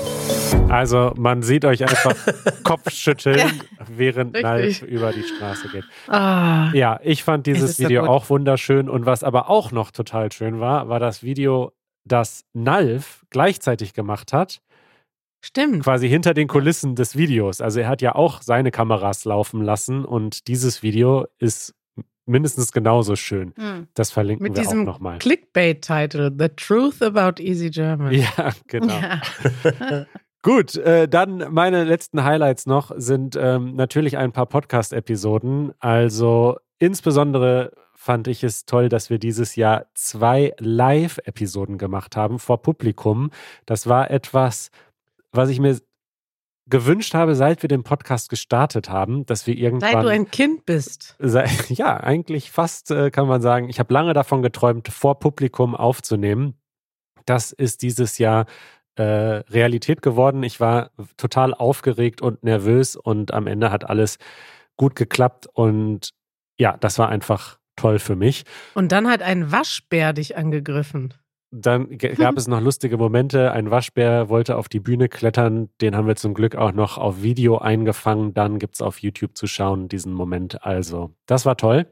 Also 0.76 1.14
man 1.18 1.42
sieht 1.42 1.64
euch 1.64 1.82
einfach 1.84 2.16
Kopfschütteln, 2.64 3.62
während 3.88 4.36
Richtig. 4.36 4.44
Nalf 4.44 4.82
über 4.82 5.14
die 5.14 5.24
Straße 5.24 5.70
geht. 5.70 5.86
Ah, 6.08 6.70
Ja, 6.74 7.00
ich 7.02 7.24
fand 7.24 7.48
Es 7.48 7.54
dieses 7.54 7.78
so 7.78 7.84
Video 7.84 8.02
gut. 8.02 8.10
auch 8.10 8.30
wunderschön. 8.30 8.90
Und 8.90 9.06
was 9.06 9.24
aber 9.24 9.50
auch 9.50 9.72
noch 9.72 9.92
total 9.92 10.32
schön 10.34 10.60
war, 10.60 10.90
war 10.90 11.00
das 11.00 11.24
Video, 11.24 11.72
das 12.06 12.44
Nalf 12.54 13.26
gleichzeitig 13.30 13.94
gemacht 13.94 14.34
hat, 14.34 14.60
stimmt. 15.44 15.84
quasi 15.84 16.10
hinter 16.10 16.34
den 16.34 16.48
Kulissen 16.50 16.96
des 16.96 17.16
Videos. 17.16 17.62
Also 17.62 17.80
er 17.80 17.88
hat 17.88 18.02
ja 18.02 18.14
auch 18.16 18.42
seine 18.42 18.70
Kameras 18.72 19.24
laufen 19.24 19.62
lassen 19.62 20.04
und 20.04 20.48
dieses 20.50 20.84
Video 20.84 21.26
ist 21.40 21.74
mindestens 22.28 22.72
genauso 22.74 23.16
schön. 23.16 23.54
Hm. 23.56 23.88
Das 23.94 24.12
verlinken 24.12 24.44
Mit 24.44 24.56
wir 24.56 24.62
auch 24.62 24.66
diesem 24.66 24.84
nochmal. 24.84 25.20
Clickbait-Titel: 25.20 26.32
The 26.38 26.50
Truth 26.50 27.02
About 27.02 27.42
Easy 27.42 27.70
German. 27.70 28.12
Ja, 28.12 28.52
genau. 28.68 28.94
Ja. 29.00 29.22
Gut, 30.46 30.76
äh, 30.76 31.08
dann 31.08 31.52
meine 31.52 31.86
letzten 31.86 32.24
Highlights 32.24 32.68
noch 32.68 32.92
sind 32.96 33.36
ähm, 33.36 33.76
natürlich 33.76 34.16
ein 34.16 34.32
paar 34.32 34.46
Podcast-Episoden. 34.46 35.74
Also 35.80 36.58
insbesondere 36.78 37.72
fand 37.96 38.28
ich 38.28 38.44
es 38.44 38.68
toll, 38.68 38.88
dass 38.88 39.10
wir 39.10 39.18
dieses 39.18 39.56
Jahr 39.56 39.88
zwei 39.96 40.54
Live-Episoden 40.60 41.80
gemacht 41.80 42.16
haben 42.16 42.38
vor 42.38 42.62
Publikum. 42.62 43.32
Das 43.66 43.88
war 43.88 44.12
etwas, 44.12 44.70
was 45.32 45.50
ich 45.50 45.60
mir 45.60 45.80
gewünscht 46.68 47.16
habe, 47.16 47.34
seit 47.34 47.64
wir 47.64 47.68
den 47.68 47.82
Podcast 47.82 48.30
gestartet 48.30 48.88
haben, 48.88 49.26
dass 49.26 49.48
wir 49.48 49.58
irgendwann 49.58 49.94
Seit 49.94 50.04
du 50.04 50.10
ein 50.10 50.30
Kind 50.30 50.68
bist. 50.68 51.16
Sei- 51.18 51.50
Ja, 51.70 51.98
eigentlich 51.98 52.52
fast 52.52 52.92
äh, 52.92 53.10
kann 53.10 53.28
man 53.28 53.42
sagen, 53.42 53.68
ich 53.68 53.80
habe 53.80 53.92
lange 53.92 54.14
davon 54.14 54.44
geträumt, 54.44 54.90
vor 54.90 55.18
Publikum 55.18 55.74
aufzunehmen. 55.76 56.54
Das 57.26 57.52
ist 57.52 57.82
dieses 57.82 58.20
Jahr 58.20 58.46
äh, 58.96 59.04
Realität 59.04 60.02
geworden. 60.02 60.44
Ich 60.44 60.60
war 60.60 60.92
total 61.18 61.54
aufgeregt 61.54 62.22
und 62.22 62.44
nervös 62.44 62.96
und 62.96 63.34
am 63.34 63.48
Ende 63.48 63.72
hat 63.72 63.90
alles 63.90 64.18
gut 64.78 64.96
geklappt 64.96 65.48
und 65.54 66.12
ja, 66.58 66.78
das 66.78 66.98
war 67.00 67.10
einfach 67.10 67.60
toll 67.76 68.00
für 68.00 68.16
mich. 68.16 68.44
Und 68.74 68.92
dann 68.92 69.08
hat 69.10 69.22
ein 69.22 69.52
Waschbär 69.52 70.14
dich 70.14 70.38
angegriffen. 70.38 71.14
Dann 71.52 71.98
gab 71.98 72.38
es 72.38 72.48
noch 72.48 72.60
lustige 72.60 72.98
Momente. 72.98 73.52
Ein 73.54 73.72
Waschbär 73.72 74.28
wollte 74.28 74.58
auf 74.58 74.68
die 74.68 74.82
Bühne 74.82 75.08
klettern. 75.08 75.70
Den 75.80 75.96
haben 75.96 76.08
wir 76.08 76.18
zum 76.18 76.34
Glück 76.34 76.56
auch 76.56 76.74
noch 76.74 76.98
auf 76.98 77.22
Video 77.22 77.58
eingefangen. 77.60 78.34
Dann 78.34 78.60
gibt 78.60 78.76
es 78.76 78.82
auf 78.82 79.00
YouTube 79.00 79.38
zu 79.38 79.48
schauen, 79.48 79.88
diesen 79.88 80.12
Moment. 80.12 80.66
Also, 80.66 81.12
das 81.28 81.46
war 81.46 81.56
toll. 81.56 81.88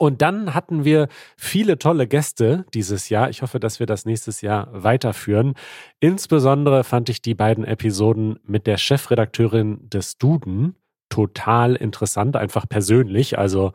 Und 0.00 0.22
dann 0.22 0.54
hatten 0.54 0.86
wir 0.86 1.08
viele 1.36 1.78
tolle 1.78 2.06
Gäste 2.06 2.64
dieses 2.72 3.10
Jahr. 3.10 3.28
Ich 3.28 3.42
hoffe, 3.42 3.60
dass 3.60 3.80
wir 3.80 3.86
das 3.86 4.06
nächstes 4.06 4.40
Jahr 4.40 4.68
weiterführen. 4.72 5.52
Insbesondere 6.00 6.84
fand 6.84 7.10
ich 7.10 7.20
die 7.20 7.34
beiden 7.34 7.64
Episoden 7.64 8.38
mit 8.42 8.66
der 8.66 8.78
Chefredakteurin 8.78 9.90
des 9.90 10.16
Duden 10.16 10.74
total 11.10 11.76
interessant, 11.76 12.36
einfach 12.36 12.66
persönlich. 12.66 13.38
Also 13.38 13.72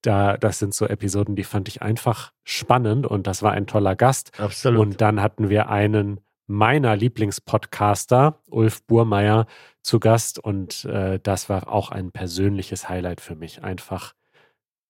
da, 0.00 0.38
das 0.38 0.60
sind 0.60 0.72
so 0.72 0.86
Episoden, 0.86 1.36
die 1.36 1.44
fand 1.44 1.68
ich 1.68 1.82
einfach 1.82 2.32
spannend 2.42 3.06
und 3.06 3.26
das 3.26 3.42
war 3.42 3.52
ein 3.52 3.66
toller 3.66 3.96
Gast. 3.96 4.32
Absolut. 4.40 4.80
Und 4.80 5.00
dann 5.02 5.20
hatten 5.20 5.50
wir 5.50 5.68
einen 5.68 6.20
meiner 6.46 6.96
Lieblingspodcaster, 6.96 8.40
Ulf 8.48 8.82
Burmeier, 8.86 9.44
zu 9.82 10.00
Gast 10.00 10.38
und 10.38 10.86
äh, 10.86 11.20
das 11.22 11.50
war 11.50 11.70
auch 11.70 11.90
ein 11.90 12.12
persönliches 12.12 12.88
Highlight 12.88 13.20
für 13.20 13.34
mich. 13.34 13.62
Einfach 13.62 14.14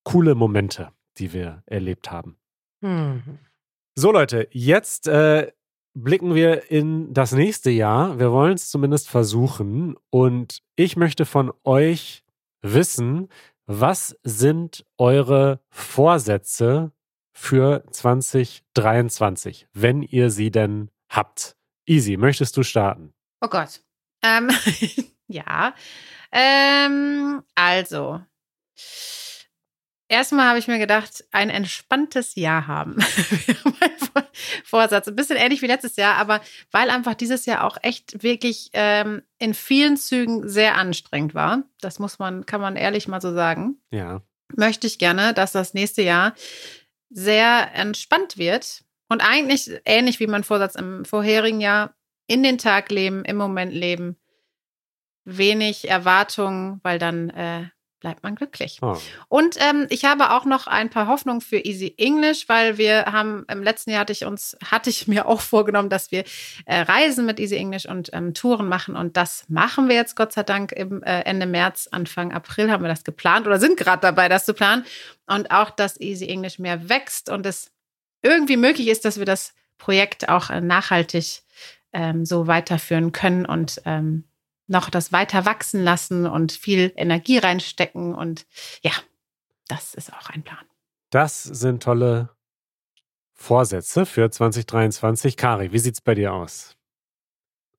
coole 0.07 0.37
Momente, 0.37 0.93
die 1.19 1.33
wir 1.33 1.65
erlebt 1.67 2.13
haben. 2.13 2.39
Hm. 2.81 3.41
So 3.97 4.13
Leute, 4.13 4.49
jetzt 4.53 5.09
äh, 5.09 5.51
blicken 5.95 6.35
wir 6.35 6.71
in 6.71 7.13
das 7.13 7.33
nächste 7.33 7.71
Jahr. 7.71 8.19
Wir 8.21 8.31
wollen 8.31 8.55
es 8.55 8.71
zumindest 8.71 9.09
versuchen. 9.09 9.97
Und 10.11 10.63
ich 10.77 10.97
möchte 10.97 11.27
von 11.27 11.53
euch 11.65 12.23
wissen, 12.63 13.29
was 13.67 14.17
sind 14.23 14.87
eure 14.97 15.61
Vorsätze 15.71 16.93
für 17.33 17.85
2023, 17.91 19.67
wenn 19.73 20.03
ihr 20.03 20.31
sie 20.31 20.53
denn 20.53 20.89
habt? 21.09 21.57
Easy, 21.85 22.17
möchtest 22.17 22.57
du 22.57 22.63
starten? 22.63 23.13
Oh 23.41 23.49
Gott. 23.49 23.83
Ähm, 24.23 24.51
ja. 25.27 25.75
Ähm, 26.31 27.43
also. 27.57 28.21
Erstmal 30.09 30.49
habe 30.49 30.59
ich 30.59 30.69
mir 30.69 30.79
gedacht, 30.79 31.25
ein 31.33 31.51
entspanntes 31.51 32.37
Jahr 32.37 32.67
haben. 32.69 32.97
mein 34.15 34.25
Vorsatz. 34.65 35.09
Ein 35.09 35.17
bisschen 35.17 35.37
ähnlich 35.37 35.63
wie 35.63 35.67
letztes 35.67 35.97
Jahr, 35.97 36.17
aber 36.17 36.41
weil 36.71 36.91
einfach 36.91 37.15
dieses 37.15 37.47
Jahr 37.47 37.65
auch 37.65 37.77
echt 37.83 38.23
wirklich 38.23 38.71
ähm, 38.73 39.23
in 39.39 39.55
vielen 39.55 39.97
Zügen 39.97 40.49
sehr 40.49 40.77
anstrengend 40.77 41.35
war. 41.35 41.65
Das 41.81 41.99
muss 41.99 42.19
man, 42.19 42.47
kann 42.47 42.61
man 42.61 42.77
ehrlich 42.77 43.09
mal 43.09 43.21
so 43.21 43.35
sagen. 43.35 43.81
Ja. 43.91 44.23
Möchte 44.55 44.87
ich 44.87 44.99
gerne, 44.99 45.35
dass 45.35 45.53
das 45.53 45.75
nächste 45.75 46.03
Jahr 46.03 46.35
sehr 47.11 47.71
entspannt 47.75 48.39
wird 48.39 48.85
und 49.09 49.21
eigentlich 49.21 49.71
ähnlich 49.85 50.21
wie 50.21 50.27
mein 50.27 50.45
Vorsatz 50.45 50.75
im 50.77 51.05
vorherigen 51.05 51.61
Jahr 51.61 51.95
in 52.27 52.43
den 52.43 52.59
Tag 52.59 52.91
leben, 52.91 53.25
im 53.25 53.37
Moment 53.37 53.73
leben, 53.73 54.17
wenig 55.25 55.89
Erwartungen, 55.89 56.81
weil 56.83 56.99
dann 56.99 57.31
äh, 57.31 57.69
bleibt 58.01 58.23
man 58.23 58.35
glücklich. 58.35 58.79
Oh. 58.83 58.97
Und 59.29 59.57
ähm, 59.59 59.87
ich 59.89 60.05
habe 60.05 60.31
auch 60.31 60.45
noch 60.45 60.67
ein 60.67 60.91
paar 60.91 61.07
Hoffnungen 61.07 61.41
für 61.41 61.59
Easy 61.59 61.95
English, 61.97 62.49
weil 62.49 62.79
wir 62.79 63.07
haben 63.07 63.45
im 63.49 63.63
letzten 63.63 63.91
Jahr 63.91 64.01
hatte 64.01 64.13
ich 64.13 64.25
uns 64.25 64.57
hatte 64.65 64.91
ich 64.91 65.09
mir 65.09 65.27
auch 65.27 65.41
vorgenommen, 65.41 65.89
dass 65.89 66.11
wir 66.11 66.25
äh, 66.67 66.81
Reisen 66.83 67.27
mit 67.27 67.41
Easy 67.41 67.57
English 67.57 67.87
und 67.87 68.11
ähm, 68.13 68.35
Touren 68.35 68.69
machen 68.69 68.97
und 68.97 69.17
das 69.17 69.45
machen 69.49 69.89
wir 69.89 69.97
jetzt 69.97 70.15
Gott 70.15 70.33
sei 70.33 70.43
Dank 70.43 70.73
im 70.73 71.03
äh, 71.03 71.21
Ende 71.23 71.47
März, 71.47 71.89
Anfang 71.91 72.33
April 72.33 72.71
haben 72.71 72.85
wir 72.85 72.89
das 72.89 73.05
geplant 73.05 73.47
oder 73.47 73.59
sind 73.59 73.77
gerade 73.77 74.03
dabei, 74.03 74.29
das 74.29 74.45
zu 74.45 74.55
planen 74.55 74.85
und 75.27 75.51
auch, 75.51 75.71
dass 75.71 76.01
Easy 76.01 76.29
English 76.29 76.59
mehr 76.59 76.89
wächst 76.89 77.31
und 77.31 77.47
es 77.47 77.73
irgendwie 78.23 78.57
möglich 78.57 78.89
ist, 78.89 79.05
dass 79.05 79.19
wir 79.19 79.27
das 79.27 79.55
Projekt 79.79 80.29
auch 80.29 80.51
äh, 80.51 80.61
nachhaltig 80.61 81.43
ähm, 81.93 82.25
so 82.25 82.47
weiterführen 82.47 83.13
können 83.13 83.47
und 83.47 83.81
ähm, 83.85 84.25
noch 84.67 84.91
das 84.91 85.13
weiter 85.13 85.47
wachsen 85.47 85.83
lassen 85.83 86.27
und 86.27 86.53
viel 86.53 86.93
Energie 86.97 87.39
reinstecken. 87.39 88.15
Und 88.15 88.47
ja, 88.83 88.93
das 89.69 89.95
ist 89.95 90.13
auch 90.13 90.31
ein 90.31 90.43
Plan. 90.43 90.65
Das 91.11 91.43
sind 91.43 91.83
tolle 91.83 92.31
Vorsätze 93.33 94.07
für 94.07 94.31
2023. 94.31 95.37
Kari, 95.37 95.73
wie 95.73 95.79
sieht's 95.79 96.01
bei 96.01 96.15
dir 96.15 96.33
aus? 96.33 96.77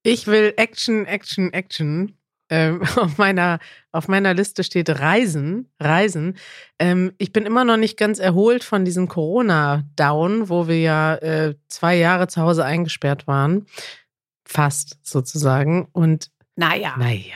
Ich 0.04 0.28
will 0.28 0.54
Action, 0.56 1.06
Action, 1.06 1.52
Action. 1.52 2.17
Ähm, 2.50 2.82
auf, 2.95 3.17
meiner, 3.17 3.60
auf 3.91 4.08
meiner 4.08 4.34
Liste 4.34 4.63
steht 4.63 4.89
Reisen. 4.89 5.69
Reisen. 5.80 6.38
Ähm, 6.80 7.13
ich 7.17 7.34
bin 7.34 7.45
immer 7.45 7.65
noch 7.65 7.78
nicht 7.78 7.97
ganz 7.97 8.19
erholt 8.19 8.63
von 8.63 8.86
diesem 8.86 9.10
Corona-Down, 9.10 10.47
wo 10.47 10.67
wir 10.67 10.80
ja 10.80 11.15
äh, 11.15 11.56
zwei 11.67 11.97
Jahre 11.97 12.28
zu 12.28 12.41
Hause 12.41 12.63
eingesperrt 12.63 13.28
waren. 13.28 13.65
Fast 14.45 14.97
sozusagen. 15.04 15.89
Und 15.91 16.32
Naja, 16.58 16.96
naja. 16.98 17.36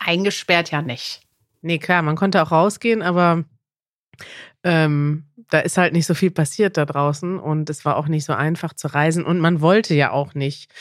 eingesperrt 0.00 0.70
ja 0.70 0.82
nicht. 0.82 1.20
Nee, 1.60 1.78
klar, 1.78 2.02
man 2.02 2.16
konnte 2.16 2.42
auch 2.42 2.50
rausgehen, 2.50 3.02
aber 3.02 3.44
ähm, 4.64 5.24
da 5.50 5.58
ist 5.58 5.76
halt 5.76 5.92
nicht 5.92 6.06
so 6.06 6.14
viel 6.14 6.30
passiert 6.30 6.76
da 6.76 6.86
draußen 6.86 7.38
und 7.38 7.68
es 7.68 7.84
war 7.84 7.96
auch 7.96 8.08
nicht 8.08 8.24
so 8.24 8.32
einfach 8.32 8.72
zu 8.72 8.88
reisen 8.88 9.24
und 9.24 9.38
man 9.38 9.60
wollte 9.60 9.94
ja 9.94 10.10
auch 10.10 10.34
nicht 10.34 10.72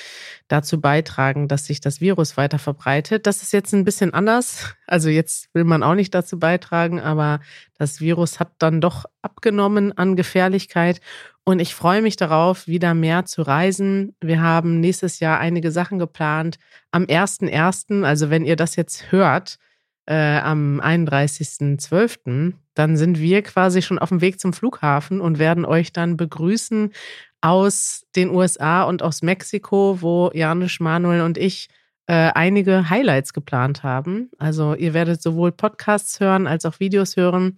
dazu 0.47 0.79
beitragen, 0.79 1.47
dass 1.49 1.65
sich 1.65 1.81
das 1.81 1.99
Virus 1.99 2.37
weiter 2.37 2.59
verbreitet. 2.59 3.27
Das 3.27 3.41
ist 3.43 3.51
jetzt 3.51 3.73
ein 3.73 3.83
bisschen 3.83 4.13
anders. 4.13 4.73
Also 4.87 5.09
jetzt 5.09 5.53
will 5.53 5.65
man 5.65 5.83
auch 5.83 5.95
nicht 5.95 6.15
dazu 6.15 6.39
beitragen, 6.39 7.01
aber 7.01 7.41
das 7.77 7.99
Virus 7.99 8.39
hat 8.39 8.53
dann 8.59 8.79
doch 8.79 9.05
abgenommen 9.21 9.97
an 9.97 10.15
Gefährlichkeit 10.15 11.01
und 11.43 11.59
ich 11.59 11.73
freue 11.73 12.01
mich 12.01 12.17
darauf, 12.17 12.67
wieder 12.67 12.93
mehr 12.93 13.25
zu 13.25 13.41
reisen. 13.41 14.15
Wir 14.21 14.41
haben 14.41 14.79
nächstes 14.79 15.19
Jahr 15.19 15.39
einige 15.39 15.71
Sachen 15.71 15.97
geplant. 15.97 16.57
Am 16.91 17.03
1.1., 17.03 18.03
also 18.03 18.29
wenn 18.29 18.45
ihr 18.45 18.55
das 18.55 18.75
jetzt 18.75 19.11
hört, 19.11 19.57
äh, 20.05 20.37
am 20.39 20.79
31.12., 20.79 22.53
dann 22.75 22.95
sind 22.95 23.19
wir 23.19 23.41
quasi 23.41 23.81
schon 23.81 23.99
auf 23.99 24.09
dem 24.09 24.21
Weg 24.21 24.39
zum 24.39 24.53
Flughafen 24.53 25.19
und 25.19 25.39
werden 25.39 25.65
euch 25.65 25.91
dann 25.91 26.15
begrüßen 26.15 26.91
aus 27.41 28.05
den 28.15 28.29
USA 28.29 28.83
und 28.83 29.01
aus 29.01 29.23
Mexiko, 29.23 29.97
wo 30.01 30.29
Janusz, 30.33 30.79
Manuel 30.79 31.21
und 31.21 31.37
ich 31.37 31.69
äh, 32.05 32.31
einige 32.33 32.89
Highlights 32.89 33.33
geplant 33.33 33.83
haben. 33.83 34.29
Also 34.37 34.75
ihr 34.75 34.93
werdet 34.93 35.21
sowohl 35.21 35.51
Podcasts 35.51 36.19
hören 36.19 36.45
als 36.45 36.65
auch 36.65 36.79
Videos 36.79 37.17
hören. 37.17 37.57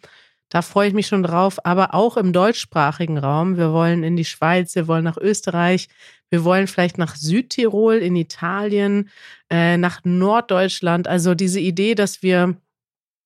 Da 0.54 0.62
freue 0.62 0.88
ich 0.88 0.94
mich 0.94 1.08
schon 1.08 1.24
drauf, 1.24 1.66
aber 1.66 1.96
auch 1.96 2.16
im 2.16 2.32
deutschsprachigen 2.32 3.18
Raum. 3.18 3.58
Wir 3.58 3.74
wollen 3.74 4.04
in 4.04 4.16
die 4.16 4.24
Schweiz, 4.24 4.76
wir 4.76 4.88
wollen 4.88 5.04
nach 5.04 5.18
Österreich, 5.18 5.89
wir 6.30 6.44
wollen 6.44 6.68
vielleicht 6.68 7.00
nach 7.00 7.16
Südtirol, 7.16 7.96
in 7.96 8.16
Italien, 8.16 9.10
äh, 9.50 9.78
nach 9.78 10.02
Norddeutschland. 10.04 11.08
Also 11.08 11.34
diese 11.34 11.60
Idee, 11.60 11.96
dass 11.96 12.22
wir 12.22 12.56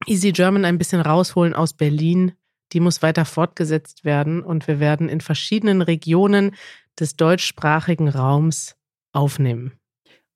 Easy 0.05 0.31
German 0.31 0.63
ein 0.63 0.77
bisschen 0.77 1.01
rausholen 1.01 1.53
aus 1.53 1.73
Berlin, 1.73 2.31
die 2.71 2.79
muss 2.79 3.01
weiter 3.01 3.25
fortgesetzt 3.25 4.05
werden 4.05 4.41
und 4.41 4.69
wir 4.69 4.79
werden 4.79 5.09
in 5.09 5.19
verschiedenen 5.19 5.81
Regionen 5.81 6.55
des 6.97 7.17
deutschsprachigen 7.17 8.07
Raums 8.07 8.77
aufnehmen. 9.11 9.73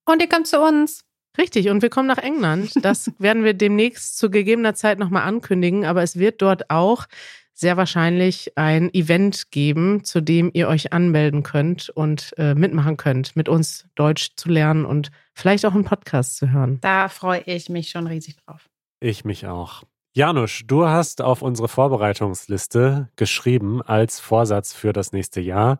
Und 0.04 0.20
ihr 0.20 0.28
kommt 0.28 0.46
zu 0.46 0.60
uns. 0.60 1.06
Richtig, 1.38 1.68
und 1.68 1.82
wir 1.82 1.90
kommen 1.90 2.08
nach 2.08 2.18
England. 2.18 2.72
Das 2.82 3.10
werden 3.18 3.44
wir 3.44 3.54
demnächst 3.54 4.18
zu 4.18 4.30
gegebener 4.30 4.74
Zeit 4.74 4.98
nochmal 4.98 5.22
ankündigen, 5.22 5.84
aber 5.84 6.02
es 6.02 6.18
wird 6.18 6.42
dort 6.42 6.70
auch 6.70 7.06
sehr 7.54 7.76
wahrscheinlich 7.76 8.56
ein 8.56 8.92
Event 8.94 9.50
geben, 9.50 10.04
zu 10.04 10.20
dem 10.20 10.50
ihr 10.52 10.68
euch 10.68 10.92
anmelden 10.92 11.42
könnt 11.42 11.90
und 11.90 12.32
äh, 12.38 12.54
mitmachen 12.54 12.96
könnt, 12.96 13.36
mit 13.36 13.48
uns 13.48 13.86
Deutsch 13.94 14.32
zu 14.36 14.48
lernen 14.48 14.84
und 14.84 15.10
vielleicht 15.34 15.64
auch 15.66 15.74
einen 15.74 15.84
Podcast 15.84 16.36
zu 16.36 16.50
hören. 16.50 16.78
Da 16.80 17.08
freue 17.08 17.42
ich 17.42 17.68
mich 17.68 17.90
schon 17.90 18.06
riesig 18.06 18.36
drauf. 18.36 18.68
Ich 19.00 19.24
mich 19.24 19.46
auch. 19.46 19.84
Janusz, 20.14 20.62
du 20.66 20.86
hast 20.86 21.22
auf 21.22 21.40
unsere 21.40 21.68
Vorbereitungsliste 21.68 23.08
geschrieben 23.16 23.80
als 23.80 24.20
Vorsatz 24.20 24.74
für 24.74 24.92
das 24.92 25.12
nächste 25.12 25.40
Jahr, 25.40 25.78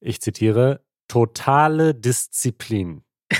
ich 0.00 0.20
zitiere, 0.20 0.82
totale 1.08 1.94
Disziplin. 1.94 3.02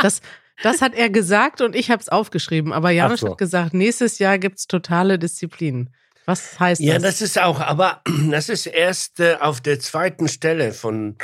Das, 0.00 0.20
das 0.62 0.80
hat 0.82 0.94
er 0.94 1.10
gesagt 1.10 1.60
und 1.60 1.74
ich 1.76 1.90
habe 1.90 2.00
es 2.02 2.08
aufgeschrieben. 2.08 2.72
Aber 2.72 2.90
Janusz 2.90 3.20
so. 3.20 3.30
hat 3.30 3.38
gesagt, 3.38 3.74
nächstes 3.74 4.18
Jahr 4.18 4.38
gibt 4.38 4.58
es 4.58 4.66
totale 4.66 5.18
Disziplin. 5.18 5.90
Was 6.26 6.58
heißt 6.60 6.80
Ja, 6.80 6.94
das? 6.94 7.02
das 7.02 7.20
ist 7.22 7.38
auch, 7.40 7.60
aber 7.60 8.02
das 8.30 8.48
ist 8.48 8.66
erst 8.66 9.18
äh, 9.20 9.36
auf 9.40 9.60
der 9.60 9.80
zweiten 9.80 10.28
Stelle 10.28 10.72
von 10.72 11.16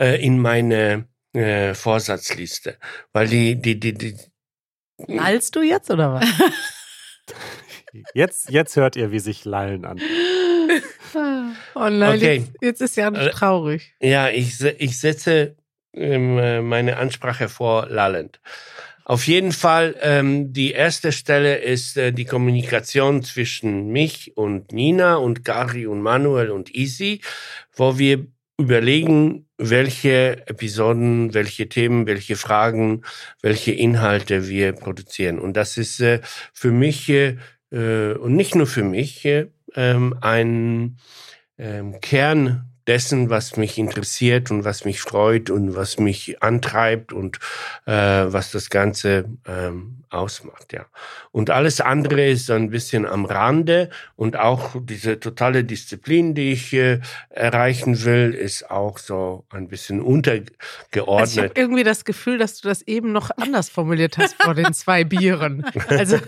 äh, 0.00 0.22
in 0.24 0.38
meine 0.38 1.06
äh, 1.34 1.74
Vorsatzliste, 1.74 2.78
weil 3.12 3.28
die 3.28 3.60
die 3.60 3.78
die 3.78 3.92
die 3.94 4.16
Lallst 5.08 5.54
du 5.56 5.60
jetzt 5.62 5.90
oder 5.90 6.14
was? 6.14 6.24
Jetzt, 8.14 8.50
jetzt 8.50 8.76
hört 8.76 8.96
ihr, 8.96 9.10
wie 9.10 9.20
sich 9.20 9.44
Lallen 9.46 9.84
an. 9.86 9.98
Oh 11.74 11.88
nein, 11.88 12.16
Okay. 12.16 12.36
jetzt, 12.36 12.52
jetzt 12.60 12.80
ist 12.82 12.96
Janusz 12.96 13.26
Äh, 13.26 13.30
traurig. 13.30 13.94
ja 14.00 14.28
ich 14.28 14.60
ich 14.60 14.98
setze 15.00 15.56
meine 15.96 16.98
Ansprache 16.98 17.48
vor 17.48 17.86
lallend. 17.88 18.40
Auf 19.08 19.28
jeden 19.28 19.52
Fall, 19.52 19.94
ähm, 20.02 20.52
die 20.52 20.72
erste 20.72 21.12
Stelle 21.12 21.58
ist 21.58 21.96
äh, 21.96 22.12
die 22.12 22.24
Kommunikation 22.24 23.22
zwischen 23.22 23.86
mich 23.92 24.36
und 24.36 24.72
Nina 24.72 25.14
und 25.14 25.44
Gary 25.44 25.86
und 25.86 26.02
Manuel 26.02 26.50
und 26.50 26.74
Easy, 26.74 27.20
wo 27.76 27.98
wir 27.98 28.26
überlegen, 28.58 29.48
welche 29.58 30.48
Episoden, 30.48 31.34
welche 31.34 31.68
Themen, 31.68 32.08
welche 32.08 32.34
Fragen, 32.34 33.02
welche 33.42 33.70
Inhalte 33.70 34.48
wir 34.48 34.72
produzieren. 34.72 35.38
Und 35.38 35.56
das 35.56 35.76
ist 35.76 36.00
äh, 36.00 36.20
für 36.52 36.72
mich 36.72 37.08
äh, 37.08 37.36
äh, 37.70 38.14
und 38.14 38.34
nicht 38.34 38.56
nur 38.56 38.66
für 38.66 38.82
mich 38.82 39.24
äh, 39.24 39.46
ähm, 39.76 40.16
ein 40.20 40.98
ähm, 41.58 42.00
Kern 42.00 42.72
dessen, 42.86 43.30
was 43.30 43.56
mich 43.56 43.78
interessiert 43.78 44.50
und 44.50 44.64
was 44.64 44.84
mich 44.84 45.00
freut 45.00 45.50
und 45.50 45.74
was 45.74 45.98
mich 45.98 46.42
antreibt 46.42 47.12
und 47.12 47.38
äh, 47.86 47.92
was 47.92 48.52
das 48.52 48.70
Ganze 48.70 49.24
ähm, 49.46 50.04
ausmacht, 50.10 50.72
ja. 50.72 50.86
Und 51.32 51.50
alles 51.50 51.80
andere 51.80 52.28
ist 52.28 52.46
so 52.46 52.54
ein 52.54 52.70
bisschen 52.70 53.06
am 53.06 53.24
Rande 53.24 53.90
und 54.14 54.36
auch 54.36 54.76
diese 54.80 55.18
totale 55.20 55.64
Disziplin, 55.64 56.34
die 56.34 56.52
ich 56.52 56.72
äh, 56.72 57.00
erreichen 57.30 58.04
will, 58.04 58.32
ist 58.32 58.70
auch 58.70 58.98
so 58.98 59.44
ein 59.50 59.68
bisschen 59.68 60.00
Also 60.00 60.10
ich 60.10 60.28
habe 60.28 60.44
untergeordnet. 60.92 61.52
irgendwie 61.58 61.84
das 61.84 62.04
Gefühl, 62.04 62.38
dass 62.38 62.60
du 62.60 62.68
das 62.68 62.82
eben 62.82 63.12
noch 63.12 63.30
anders 63.36 63.68
formuliert 63.68 64.16
hast 64.16 64.40
vor 64.42 64.54
den 64.54 64.72
zwei 64.72 65.04
Bieren. 65.04 65.64
Also 65.88 66.18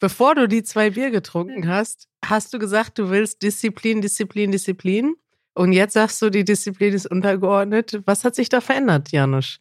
bevor 0.00 0.34
du 0.34 0.48
die 0.48 0.62
zwei 0.62 0.90
Bier 0.90 1.10
getrunken 1.10 1.68
hast, 1.68 2.08
hast 2.24 2.52
du 2.54 2.58
gesagt, 2.58 2.98
du 2.98 3.10
willst 3.10 3.42
Disziplin, 3.42 4.00
Disziplin, 4.00 4.50
Disziplin. 4.50 5.14
Und 5.56 5.72
jetzt 5.72 5.94
sagst 5.94 6.20
du, 6.20 6.28
die 6.28 6.44
Disziplin 6.44 6.92
ist 6.92 7.06
untergeordnet. 7.06 8.02
Was 8.04 8.24
hat 8.24 8.34
sich 8.34 8.50
da 8.50 8.60
verändert, 8.60 9.10
Janusz? 9.10 9.58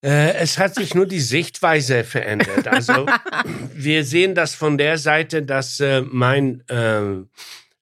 Äh, 0.00 0.34
es 0.34 0.56
hat 0.56 0.76
sich 0.76 0.94
nur 0.94 1.06
die 1.06 1.20
Sichtweise 1.20 2.04
verändert. 2.04 2.68
Also 2.68 3.06
wir 3.74 4.04
sehen 4.04 4.36
das 4.36 4.54
von 4.54 4.78
der 4.78 4.98
Seite, 4.98 5.42
dass 5.42 5.80
äh, 5.80 6.02
mein 6.02 6.62
äh, 6.68 7.24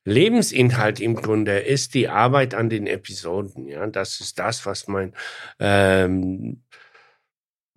Lebensinhalt 0.06 1.00
im 1.00 1.16
Grunde 1.16 1.58
ist 1.58 1.92
die 1.92 2.08
Arbeit 2.08 2.54
an 2.54 2.70
den 2.70 2.86
Episoden. 2.86 3.66
Ja, 3.66 3.86
das 3.86 4.20
ist 4.20 4.38
das, 4.38 4.64
was 4.64 4.88
mein 4.88 5.12
ähm, 5.58 6.62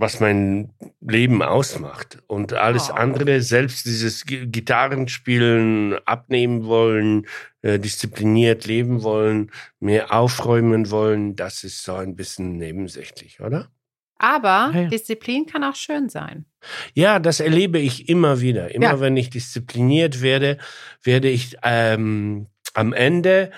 was 0.03 0.19
mein 0.19 0.71
Leben 1.01 1.41
ausmacht. 1.41 2.19
Und 2.27 2.53
alles 2.53 2.89
Oh. 2.91 2.93
andere, 2.93 3.41
selbst 3.41 3.85
dieses 3.85 4.25
Gi- 4.25 4.45
Gitarrenspielen, 4.47 5.95
abnehmen 6.05 6.65
wollen, 6.65 7.25
äh, 7.61 7.79
diszipliniert 7.79 8.65
leben 8.65 9.01
wollen, 9.03 9.51
mehr 9.79 10.13
aufräumen 10.13 10.91
wollen, 10.91 11.35
das 11.35 11.63
ist 11.63 11.83
so 11.83 11.95
ein 11.95 12.15
bisschen 12.15 12.57
nebensächlich, 12.57 13.39
oder? 13.39 13.69
Aber 14.17 14.71
ja. 14.73 14.87
Disziplin 14.89 15.45
kann 15.45 15.63
auch 15.63 15.75
schön 15.75 16.07
sein. 16.09 16.45
Ja, 16.93 17.19
das 17.19 17.39
erlebe 17.39 17.79
ich 17.79 18.07
immer 18.07 18.39
wieder. 18.41 18.73
Immer 18.73 18.85
Ja. 18.85 18.99
wenn 18.99 19.17
ich 19.17 19.29
diszipliniert 19.29 20.21
werde, 20.21 20.57
werde 21.03 21.29
ich 21.29 21.57
ähm, 21.63 22.47
am 22.73 22.93
Ende 22.93 23.51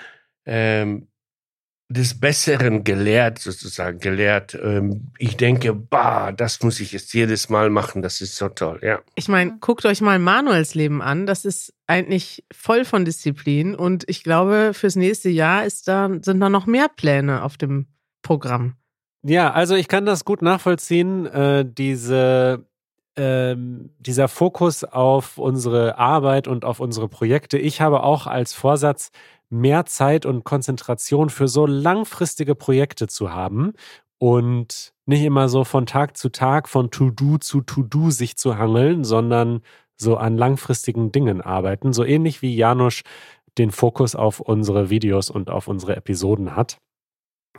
ähm, 0.46 1.08
des 1.88 2.18
Besseren 2.18 2.82
gelehrt, 2.82 3.38
sozusagen 3.38 4.00
gelehrt. 4.00 4.58
Ähm, 4.60 5.12
ich 5.18 5.36
denke, 5.36 5.72
bah, 5.72 6.32
das 6.32 6.62
muss 6.62 6.80
ich 6.80 6.92
jetzt 6.92 7.14
jedes 7.14 7.48
Mal 7.48 7.70
machen, 7.70 8.02
das 8.02 8.20
ist 8.20 8.36
so 8.36 8.48
toll, 8.48 8.80
ja. 8.82 9.00
Ich 9.14 9.28
meine, 9.28 9.58
guckt 9.60 9.86
euch 9.86 10.00
mal 10.00 10.18
Manuels 10.18 10.74
Leben 10.74 11.00
an. 11.00 11.26
Das 11.26 11.44
ist 11.44 11.72
eigentlich 11.86 12.44
voll 12.52 12.84
von 12.84 13.04
Disziplin. 13.04 13.74
Und 13.74 14.04
ich 14.08 14.24
glaube, 14.24 14.72
fürs 14.74 14.96
nächste 14.96 15.30
Jahr 15.30 15.64
ist 15.64 15.86
da, 15.86 16.10
sind 16.22 16.40
da 16.40 16.48
noch 16.48 16.66
mehr 16.66 16.88
Pläne 16.88 17.42
auf 17.42 17.56
dem 17.56 17.86
Programm. 18.22 18.74
Ja, 19.22 19.52
also 19.52 19.74
ich 19.74 19.88
kann 19.88 20.06
das 20.06 20.24
gut 20.24 20.42
nachvollziehen, 20.42 21.26
äh, 21.26 21.64
diese, 21.66 22.66
ähm, 23.16 23.90
dieser 23.98 24.28
Fokus 24.28 24.82
auf 24.82 25.38
unsere 25.38 25.98
Arbeit 25.98 26.48
und 26.48 26.64
auf 26.64 26.80
unsere 26.80 27.08
Projekte. 27.08 27.58
Ich 27.58 27.80
habe 27.80 28.02
auch 28.02 28.26
als 28.26 28.52
Vorsatz, 28.52 29.10
mehr 29.50 29.86
Zeit 29.86 30.26
und 30.26 30.44
Konzentration 30.44 31.30
für 31.30 31.48
so 31.48 31.66
langfristige 31.66 32.54
Projekte 32.54 33.06
zu 33.06 33.32
haben 33.32 33.74
und 34.18 34.92
nicht 35.06 35.22
immer 35.22 35.48
so 35.48 35.64
von 35.64 35.86
Tag 35.86 36.16
zu 36.16 36.30
Tag, 36.30 36.68
von 36.68 36.90
To-Do 36.90 37.38
zu 37.38 37.60
To-Do 37.60 38.10
sich 38.10 38.36
zu 38.36 38.58
hangeln, 38.58 39.04
sondern 39.04 39.60
so 39.96 40.16
an 40.16 40.36
langfristigen 40.36 41.12
Dingen 41.12 41.40
arbeiten. 41.40 41.92
So 41.92 42.04
ähnlich 42.04 42.42
wie 42.42 42.54
Janusz 42.56 43.02
den 43.58 43.70
Fokus 43.70 44.14
auf 44.14 44.40
unsere 44.40 44.90
Videos 44.90 45.30
und 45.30 45.48
auf 45.48 45.68
unsere 45.68 45.96
Episoden 45.96 46.56
hat. 46.56 46.78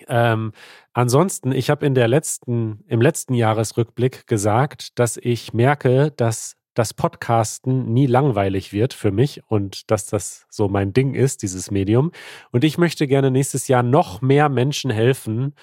Ähm, 0.07 0.51
ansonsten, 0.93 1.51
ich 1.51 1.69
habe 1.69 1.85
in 1.85 1.95
der 1.95 2.07
letzten, 2.07 2.83
im 2.87 3.01
letzten 3.01 3.33
Jahresrückblick 3.33 4.27
gesagt, 4.27 4.99
dass 4.99 5.17
ich 5.17 5.53
merke, 5.53 6.11
dass 6.11 6.56
das 6.77 6.93
Podcasten 6.93 7.91
nie 7.93 8.05
langweilig 8.05 8.71
wird 8.73 8.93
für 8.93 9.11
mich 9.11 9.41
und 9.47 9.89
dass 9.89 10.05
das 10.05 10.45
so 10.49 10.67
mein 10.67 10.93
Ding 10.93 11.13
ist, 11.15 11.41
dieses 11.41 11.71
Medium. 11.71 12.11
Und 12.51 12.63
ich 12.63 12.77
möchte 12.77 13.07
gerne 13.07 13.31
nächstes 13.31 13.67
Jahr 13.67 13.83
noch 13.83 14.21
mehr 14.21 14.49
Menschen 14.49 14.91
helfen, 14.91 15.55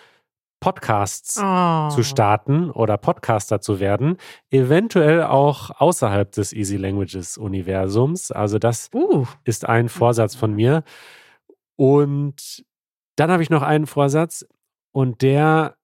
Podcasts 0.60 1.38
Oh. 1.42 1.88
zu 1.90 2.02
starten 2.02 2.70
oder 2.70 2.96
Podcaster 2.96 3.60
zu 3.60 3.80
werden, 3.80 4.16
eventuell 4.50 5.22
auch 5.24 5.70
außerhalb 5.78 6.32
des 6.32 6.52
Easy 6.54 6.76
Languages 6.78 7.36
Universums. 7.36 8.32
Also 8.32 8.58
das 8.58 8.88
Uh, 8.94 9.26
ist 9.44 9.68
ein 9.68 9.88
Vorsatz 9.90 10.34
von 10.34 10.54
mir. 10.54 10.82
Und 11.76 12.64
dann 13.16 13.30
habe 13.30 13.42
ich 13.42 13.50
noch 13.50 13.62
einen 13.62 13.86
Vorsatz 13.86 14.46
und 14.92 15.22
der 15.22 15.76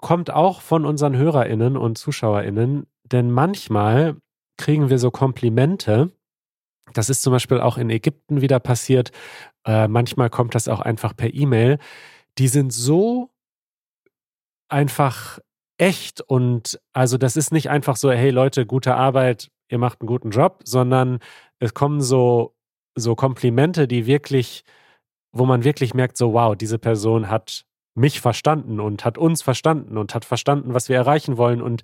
kommt 0.00 0.30
auch 0.30 0.60
von 0.60 0.86
unseren 0.86 1.16
HörerInnen 1.16 1.76
und 1.76 1.98
ZuschauerInnen, 1.98 2.86
denn 3.04 3.30
manchmal 3.30 4.16
kriegen 4.60 4.90
wir 4.90 4.98
so 4.98 5.10
Komplimente. 5.10 6.12
Das 6.92 7.08
ist 7.10 7.22
zum 7.22 7.32
Beispiel 7.32 7.60
auch 7.60 7.78
in 7.78 7.90
Ägypten 7.90 8.40
wieder 8.40 8.60
passiert. 8.60 9.10
Äh, 9.64 9.88
manchmal 9.88 10.30
kommt 10.30 10.54
das 10.54 10.68
auch 10.68 10.80
einfach 10.80 11.16
per 11.16 11.32
E-Mail. 11.34 11.78
Die 12.38 12.48
sind 12.48 12.72
so 12.72 13.30
einfach 14.68 15.40
echt 15.78 16.20
und 16.20 16.78
also 16.92 17.16
das 17.16 17.36
ist 17.36 17.52
nicht 17.52 17.70
einfach 17.70 17.96
so, 17.96 18.10
hey 18.10 18.30
Leute, 18.30 18.66
gute 18.66 18.94
Arbeit, 18.94 19.50
ihr 19.68 19.78
macht 19.78 20.00
einen 20.00 20.08
guten 20.08 20.30
Job, 20.30 20.60
sondern 20.64 21.18
es 21.58 21.74
kommen 21.74 22.00
so, 22.00 22.54
so 22.94 23.14
Komplimente, 23.14 23.88
die 23.88 24.06
wirklich, 24.06 24.64
wo 25.32 25.46
man 25.46 25.64
wirklich 25.64 25.94
merkt, 25.94 26.16
so 26.16 26.34
wow, 26.34 26.54
diese 26.54 26.78
Person 26.78 27.30
hat 27.30 27.64
mich 27.94 28.20
verstanden 28.20 28.78
und 28.78 29.04
hat 29.04 29.18
uns 29.18 29.42
verstanden 29.42 29.96
und 29.96 30.14
hat 30.14 30.24
verstanden, 30.24 30.74
was 30.74 30.88
wir 30.88 30.96
erreichen 30.96 31.36
wollen 31.36 31.62
und 31.62 31.82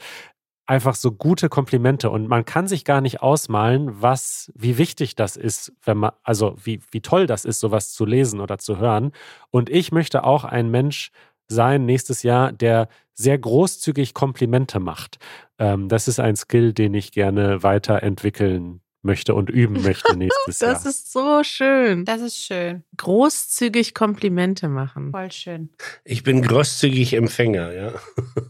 einfach 0.66 0.94
so 0.94 1.12
gute 1.12 1.48
Komplimente 1.48 2.10
und 2.10 2.28
man 2.28 2.44
kann 2.44 2.66
sich 2.66 2.84
gar 2.84 3.00
nicht 3.00 3.22
ausmalen, 3.22 4.02
was, 4.02 4.52
wie 4.54 4.78
wichtig 4.78 5.14
das 5.14 5.36
ist, 5.36 5.72
wenn 5.84 5.98
man, 5.98 6.12
also 6.22 6.56
wie, 6.62 6.80
wie 6.90 7.00
toll 7.00 7.26
das 7.26 7.44
ist, 7.44 7.60
sowas 7.60 7.92
zu 7.92 8.04
lesen 8.04 8.40
oder 8.40 8.58
zu 8.58 8.78
hören. 8.78 9.12
Und 9.50 9.70
ich 9.70 9.92
möchte 9.92 10.24
auch 10.24 10.44
ein 10.44 10.70
Mensch 10.70 11.12
sein 11.48 11.84
nächstes 11.86 12.22
Jahr, 12.24 12.52
der 12.52 12.88
sehr 13.14 13.38
großzügig 13.38 14.12
Komplimente 14.12 14.80
macht. 14.80 15.18
Ähm, 15.58 15.88
das 15.88 16.08
ist 16.08 16.18
ein 16.18 16.36
Skill, 16.36 16.72
den 16.72 16.94
ich 16.94 17.12
gerne 17.12 17.62
weiterentwickeln 17.62 18.80
möchte 19.02 19.34
und 19.34 19.48
üben 19.48 19.82
möchte 19.82 20.16
nächstes 20.18 20.58
das 20.58 20.82
Jahr. 20.82 20.90
ist 20.90 21.12
so 21.12 21.42
schön. 21.44 22.04
Das 22.04 22.20
ist 22.20 22.36
schön. 22.36 22.82
Großzügig 22.96 23.94
Komplimente 23.94 24.68
machen. 24.68 25.12
Voll 25.12 25.32
schön. 25.32 25.70
Ich 26.04 26.24
bin 26.24 26.42
großzügig 26.42 27.14
Empfänger, 27.14 27.72
ja. 27.72 27.92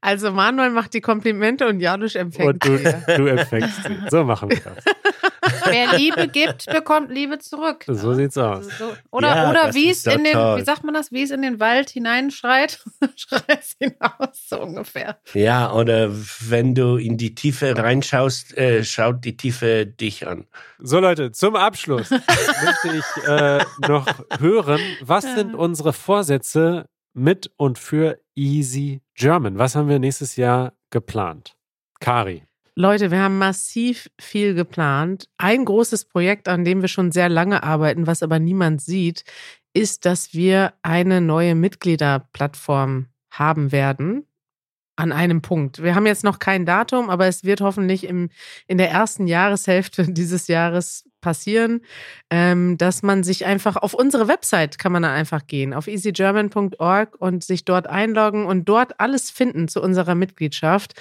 Also 0.00 0.30
Manuel 0.30 0.70
macht 0.70 0.94
die 0.94 1.00
Komplimente 1.00 1.66
und 1.66 1.80
Janusz 1.80 2.14
empfängt 2.14 2.48
Und 2.48 2.64
du, 2.64 2.78
sie. 2.78 2.94
du 3.16 3.26
empfängst 3.26 3.82
sie. 3.82 3.96
So 4.10 4.22
machen 4.24 4.50
wir 4.50 4.60
das. 4.60 4.84
Wer 5.64 5.98
Liebe 5.98 6.28
gibt, 6.28 6.66
bekommt 6.66 7.10
Liebe 7.10 7.38
zurück. 7.38 7.84
So 7.86 8.14
sieht's 8.14 8.38
aus. 8.38 8.66
Also 8.66 8.70
so. 8.86 8.96
Oder, 9.10 9.34
Ja, 9.34 9.50
oder 9.50 9.74
wie 9.74 9.88
ist 9.88 10.06
es 10.06 10.14
in 10.14 10.24
den, 10.24 10.34
wie 10.34 10.62
sagt 10.62 10.84
man 10.84 10.94
das, 10.94 11.10
wie 11.10 11.22
es 11.22 11.30
in 11.30 11.42
den 11.42 11.58
Wald 11.58 11.90
hineinschreit, 11.90 12.84
schreit 13.16 13.60
es 13.60 13.76
hinaus, 13.78 14.48
so 14.48 14.60
ungefähr. 14.60 15.18
Ja, 15.34 15.72
oder 15.72 16.10
wenn 16.12 16.74
du 16.74 16.96
in 16.96 17.16
die 17.16 17.34
Tiefe 17.34 17.76
reinschaust, 17.76 18.56
äh, 18.56 18.84
schaut 18.84 19.24
die 19.24 19.36
Tiefe 19.36 19.86
dich 19.86 20.26
an. 20.26 20.46
So 20.78 21.00
Leute, 21.00 21.32
zum 21.32 21.56
Abschluss 21.56 22.10
möchte 22.10 22.96
ich 22.96 23.24
äh, 23.26 23.64
noch 23.88 24.06
hören, 24.38 24.80
was 25.00 25.24
sind 25.24 25.54
unsere 25.54 25.92
Vorsätze 25.92 26.86
mit 27.18 27.50
und 27.56 27.78
für 27.78 28.20
Easy 28.34 29.02
German? 29.14 29.58
Was 29.58 29.74
haben 29.74 29.88
wir 29.88 29.98
nächstes 29.98 30.36
Jahr 30.36 30.72
geplant? 30.90 31.56
Kari. 32.00 32.44
Leute, 32.76 33.10
wir 33.10 33.20
haben 33.20 33.38
massiv 33.38 34.08
viel 34.20 34.54
geplant. 34.54 35.28
Ein 35.36 35.64
großes 35.64 36.04
Projekt, 36.04 36.46
an 36.46 36.64
dem 36.64 36.80
wir 36.80 36.86
schon 36.86 37.10
sehr 37.10 37.28
lange 37.28 37.64
arbeiten, 37.64 38.06
was 38.06 38.22
aber 38.22 38.38
niemand 38.38 38.80
sieht, 38.80 39.24
ist, 39.74 40.04
dass 40.04 40.32
wir 40.32 40.74
eine 40.82 41.20
neue 41.20 41.56
Mitgliederplattform 41.56 43.06
haben 43.32 43.72
werden. 43.72 44.27
An 44.98 45.12
einem 45.12 45.42
Punkt. 45.42 45.80
Wir 45.80 45.94
haben 45.94 46.06
jetzt 46.06 46.24
noch 46.24 46.40
kein 46.40 46.66
Datum, 46.66 47.08
aber 47.08 47.28
es 47.28 47.44
wird 47.44 47.60
hoffentlich 47.60 48.02
im, 48.02 48.30
in 48.66 48.78
der 48.78 48.90
ersten 48.90 49.28
Jahreshälfte 49.28 50.02
dieses 50.12 50.48
Jahres 50.48 51.04
passieren, 51.20 51.82
ähm, 52.30 52.76
dass 52.78 53.04
man 53.04 53.22
sich 53.22 53.46
einfach 53.46 53.76
auf 53.76 53.94
unsere 53.94 54.26
Website 54.26 54.76
kann 54.76 54.90
man 54.90 55.04
dann 55.04 55.12
einfach 55.12 55.46
gehen, 55.46 55.72
auf 55.72 55.86
easygerman.org 55.86 57.14
und 57.16 57.44
sich 57.44 57.64
dort 57.64 57.86
einloggen 57.86 58.44
und 58.44 58.68
dort 58.68 58.98
alles 58.98 59.30
finden 59.30 59.68
zu 59.68 59.80
unserer 59.80 60.16
Mitgliedschaft. 60.16 60.94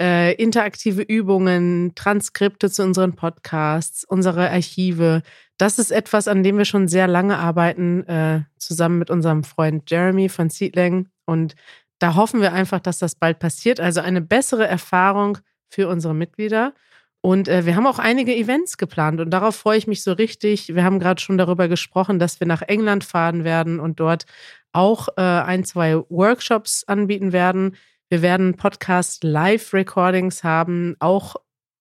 Äh, 0.00 0.32
interaktive 0.36 1.02
Übungen, 1.02 1.92
Transkripte 1.94 2.70
zu 2.70 2.82
unseren 2.82 3.16
Podcasts, 3.16 4.02
unsere 4.04 4.48
Archive. 4.48 5.20
Das 5.58 5.78
ist 5.78 5.90
etwas, 5.90 6.26
an 6.26 6.42
dem 6.42 6.56
wir 6.56 6.64
schon 6.64 6.88
sehr 6.88 7.06
lange 7.06 7.36
arbeiten, 7.36 8.06
äh, 8.08 8.44
zusammen 8.56 8.98
mit 8.98 9.10
unserem 9.10 9.44
Freund 9.44 9.90
Jeremy 9.90 10.30
von 10.30 10.48
Seedling. 10.48 11.08
Und 11.24 11.54
da 12.02 12.16
hoffen 12.16 12.40
wir 12.40 12.52
einfach, 12.52 12.80
dass 12.80 12.98
das 12.98 13.14
bald 13.14 13.38
passiert. 13.38 13.78
Also 13.78 14.00
eine 14.00 14.20
bessere 14.20 14.66
Erfahrung 14.66 15.38
für 15.68 15.88
unsere 15.88 16.14
Mitglieder. 16.14 16.74
Und 17.20 17.46
äh, 17.46 17.64
wir 17.64 17.76
haben 17.76 17.86
auch 17.86 18.00
einige 18.00 18.34
Events 18.34 18.76
geplant 18.76 19.20
und 19.20 19.30
darauf 19.30 19.54
freue 19.54 19.78
ich 19.78 19.86
mich 19.86 20.02
so 20.02 20.12
richtig. 20.12 20.74
Wir 20.74 20.82
haben 20.82 20.98
gerade 20.98 21.20
schon 21.20 21.38
darüber 21.38 21.68
gesprochen, 21.68 22.18
dass 22.18 22.40
wir 22.40 22.48
nach 22.48 22.62
England 22.62 23.04
fahren 23.04 23.44
werden 23.44 23.78
und 23.78 24.00
dort 24.00 24.26
auch 24.72 25.08
äh, 25.16 25.20
ein, 25.20 25.62
zwei 25.62 25.98
Workshops 26.08 26.82
anbieten 26.88 27.32
werden. 27.32 27.76
Wir 28.08 28.22
werden 28.22 28.56
Podcast-Live-Recordings 28.56 30.42
haben, 30.42 30.96
auch 30.98 31.36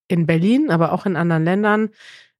in 0.07 0.27
Berlin, 0.27 0.69
aber 0.69 0.91
auch 0.91 1.07
in 1.07 1.15
anderen 1.15 1.43
Ländern. 1.43 1.89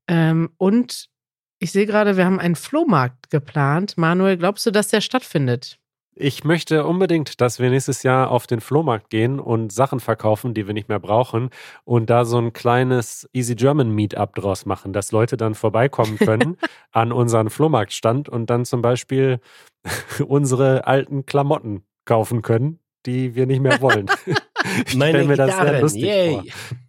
Ähm, 0.08 0.52
und 0.58 1.10
ich 1.58 1.72
sehe 1.72 1.88
gerade, 1.88 2.17
wir 2.17 2.26
haben 2.26 2.39
einen 2.39 2.56
Flohmarkt 2.56 3.32
geplant. 3.32 3.98
Manuel, 3.98 4.38
glaubst 4.38 4.67
du, 4.67 4.72
dass 4.72 4.89
der 4.89 5.02
stattfindet? 5.02 5.81
Ich 6.23 6.43
möchte 6.43 6.86
unbedingt, 6.86 7.41
dass 7.41 7.57
wir 7.57 7.71
nächstes 7.71 8.03
Jahr 8.03 8.29
auf 8.29 8.45
den 8.45 8.62
Flohmarkt 8.62 9.10
gehen 9.10 9.39
und 9.39 9.71
Sachen 9.71 9.99
verkaufen, 9.99 10.53
die 10.53 10.67
wir 10.67 10.75
nicht 10.75 10.88
mehr 10.88 10.99
brauchen 10.99 11.49
und 11.84 12.12
da 12.12 12.25
so 12.25 12.38
ein 12.38 12.53
kleines 12.53 13.27
Easy 13.34 13.55
German 13.55 13.89
Meetup 13.89 14.36
draus 14.36 14.67
machen, 14.67 14.93
dass 14.93 15.12
Leute 15.12 15.36
dann 15.36 15.55
vorbeikommen 15.55 16.17
können 16.19 16.57
an 16.91 17.12
unseren 17.12 17.49
Flohmarktstand 17.49 18.29
und 18.29 18.51
dann 18.51 18.65
zum 18.65 18.84
Beispiel 18.84 19.39
unsere 20.27 20.86
alten 20.86 21.25
Klamotten 21.25 21.84
kaufen 22.05 22.43
können, 22.43 22.77
die 23.07 23.34
wir 23.34 23.47
nicht 23.47 23.62
mehr 23.62 23.81
wollen. 23.81 24.05
Ich 24.86 24.95
Meine 24.95 25.23
mir 25.23 25.36
das 25.38 25.55
sehr 25.55 25.60
Gitarren, 25.65 25.81
lustig 25.81 26.03
yay. 26.03 26.34
vor. 26.34 26.43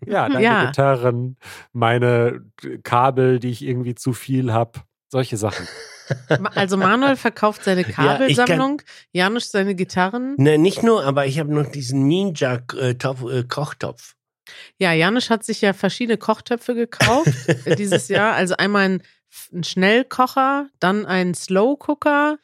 Ja, 0.07 0.29
deine 0.29 0.45
Ja. 0.45 0.65
Gitarren, 0.67 1.39
meine 1.73 2.45
Kabel, 2.83 3.39
die 3.41 3.49
ich 3.49 3.65
irgendwie 3.65 3.95
zu 3.95 4.13
viel 4.13 4.53
habe, 4.53 4.81
solche 5.13 5.37
Sachen. 5.37 5.69
Also 6.55 6.77
Manuel 6.77 7.17
verkauft 7.17 7.65
seine 7.65 7.83
Ja, 7.87 7.93
Kabelsammlung, 7.93 8.83
Janusz 9.13 9.51
seine 9.51 9.75
Gitarren. 9.75 10.35
Ne, 10.39 10.59
nicht 10.59 10.83
nur, 10.83 11.05
aber 11.05 11.27
ich 11.27 11.39
habe 11.39 11.55
noch 11.55 11.71
diesen 11.71 12.09
Ninja-Kochtopf. 12.09 14.15
Ja, 14.79 14.93
Janusz 14.93 15.31
hat 15.31 15.45
sich 15.45 15.61
ja 15.61 15.73
verschiedene 15.75 16.19
Kochtöpfe 16.19 16.75
gekauft 16.75 17.29
äh, 17.67 17.77
dieses 17.83 18.09
Jahr. 18.09 18.35
Also 18.35 18.57
einmal 18.57 18.85
ein, 18.85 19.03
ein 19.53 19.65
Schnellkocher, 19.65 20.69
dann 20.81 21.07
ein 21.07 21.35
Slow 21.35 21.77
Cooker, 21.79 22.39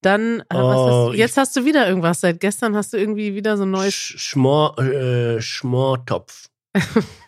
dann 0.00 0.40
äh, 0.40 0.44
Oh, 0.54 1.08
hast, 1.10 1.18
jetzt 1.18 1.36
hast 1.36 1.56
du 1.56 1.64
wieder 1.64 1.88
irgendwas. 1.88 2.20
Seit 2.20 2.40
gestern 2.40 2.76
hast 2.76 2.92
du 2.92 2.96
irgendwie 2.96 3.34
wieder 3.34 3.56
so 3.56 3.64
ein 3.64 3.70
neues. 3.72 3.94
Sch 3.94 4.18
Schmor, 4.18 4.78
äh, 4.78 5.42
Schmortopf. 5.42 6.48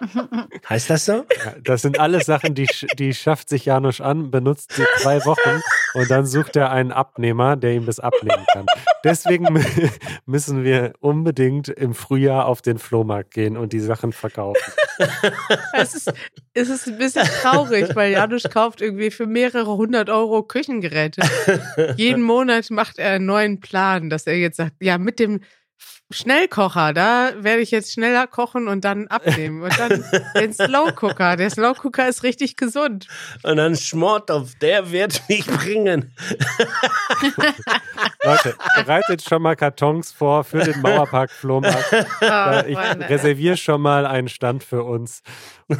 heißt 0.68 0.90
das 0.90 1.04
so? 1.04 1.12
Ja, 1.44 1.54
das 1.62 1.82
sind 1.82 1.98
alles 1.98 2.26
Sachen, 2.26 2.54
die, 2.54 2.68
die 2.98 3.14
schafft 3.14 3.48
sich 3.48 3.64
Janusz 3.64 4.00
an, 4.00 4.30
benutzt 4.30 4.72
sie 4.72 4.84
zwei 4.98 5.24
Wochen 5.24 5.60
und 5.94 6.10
dann 6.10 6.26
sucht 6.26 6.56
er 6.56 6.70
einen 6.70 6.92
Abnehmer, 6.92 7.56
der 7.56 7.72
ihm 7.72 7.86
das 7.86 8.00
abnehmen 8.00 8.44
kann. 8.52 8.66
Deswegen 9.04 9.46
mü- 9.48 9.90
müssen 10.26 10.64
wir 10.64 10.92
unbedingt 11.00 11.68
im 11.68 11.94
Frühjahr 11.94 12.46
auf 12.46 12.62
den 12.62 12.78
Flohmarkt 12.78 13.32
gehen 13.32 13.56
und 13.56 13.72
die 13.72 13.80
Sachen 13.80 14.12
verkaufen. 14.12 14.60
Es 15.72 15.94
ist, 15.94 16.12
es 16.54 16.68
ist 16.68 16.88
ein 16.88 16.98
bisschen 16.98 17.26
traurig, 17.42 17.94
weil 17.94 18.12
Janusz 18.12 18.44
kauft 18.50 18.80
irgendwie 18.80 19.10
für 19.10 19.26
mehrere 19.26 19.76
hundert 19.76 20.10
Euro 20.10 20.42
Küchengeräte. 20.42 21.22
Jeden 21.96 22.22
Monat 22.22 22.70
macht 22.70 22.98
er 22.98 23.12
einen 23.12 23.26
neuen 23.26 23.60
Plan, 23.60 24.10
dass 24.10 24.26
er 24.26 24.36
jetzt 24.36 24.56
sagt, 24.56 24.74
ja, 24.80 24.98
mit 24.98 25.18
dem 25.20 25.40
Schnellkocher, 26.10 26.94
da 26.94 27.32
werde 27.36 27.60
ich 27.60 27.70
jetzt 27.70 27.92
schneller 27.92 28.26
kochen 28.26 28.66
und 28.66 28.82
dann 28.84 29.08
abnehmen. 29.08 29.62
Und 29.62 29.78
dann 29.78 30.02
den 30.40 30.54
Slow 30.54 30.90
Cooker. 30.94 31.36
Der 31.36 31.50
Slow 31.50 31.74
Cooker 31.82 32.08
ist 32.08 32.22
richtig 32.22 32.56
gesund. 32.56 33.06
Und 33.42 33.56
dann 33.56 33.76
Schmortopf, 33.76 34.54
der 34.58 34.90
wird 34.90 35.22
mich 35.28 35.46
bringen. 35.46 36.14
Leute, 38.24 38.54
bereitet 38.76 39.22
schon 39.22 39.42
mal 39.42 39.54
Kartons 39.56 40.12
vor 40.12 40.44
für 40.44 40.60
den 40.60 40.80
Mauerpark 40.80 41.30
Flohmarkt. 41.30 42.06
Ah, 42.20 42.64
ich 42.66 42.76
reserviere 42.76 43.56
schon 43.56 43.80
mal 43.80 44.06
einen 44.06 44.28
Stand 44.28 44.64
für 44.64 44.82
uns. 44.84 45.22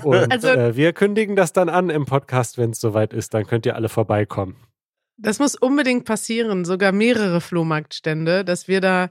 Und 0.02 0.32
Also- 0.32 0.48
äh, 0.48 0.76
wir 0.76 0.92
kündigen 0.92 1.36
das 1.36 1.52
dann 1.52 1.68
an 1.68 1.90
im 1.90 2.04
Podcast, 2.06 2.58
wenn 2.58 2.70
es 2.70 2.80
soweit 2.80 3.12
ist. 3.12 3.34
Dann 3.34 3.46
könnt 3.46 3.66
ihr 3.66 3.74
alle 3.76 3.88
vorbeikommen. 3.88 4.56
Das 5.16 5.38
muss 5.38 5.54
unbedingt 5.56 6.04
passieren, 6.04 6.64
sogar 6.64 6.92
mehrere 6.92 7.40
Flohmarktstände, 7.40 8.44
dass 8.44 8.68
wir 8.68 8.80
da 8.80 9.10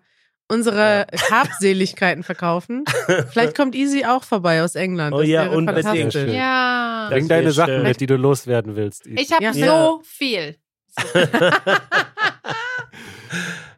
unsere 0.49 1.07
Habseligkeiten 1.31 2.23
verkaufen. 2.23 2.85
Vielleicht 3.31 3.55
kommt 3.55 3.75
Easy 3.75 4.05
auch 4.05 4.23
vorbei 4.23 4.63
aus 4.63 4.75
England. 4.75 5.13
Oh 5.13 5.19
Das 5.19 5.27
ja, 5.27 5.43
wäre 5.45 5.57
unbedingt. 5.57 5.85
fantastisch. 5.85 6.33
Ja. 6.33 7.07
Bring 7.09 7.27
Das 7.27 7.37
deine 7.37 7.51
Sachen 7.51 7.73
schön. 7.75 7.83
mit, 7.83 7.99
die 7.99 8.05
du 8.07 8.15
loswerden 8.15 8.75
willst. 8.75 9.05
Yves. 9.05 9.21
Ich 9.21 9.31
habe 9.33 9.43
Ja. 9.43 9.53
so 9.53 10.01
viel. 10.03 10.55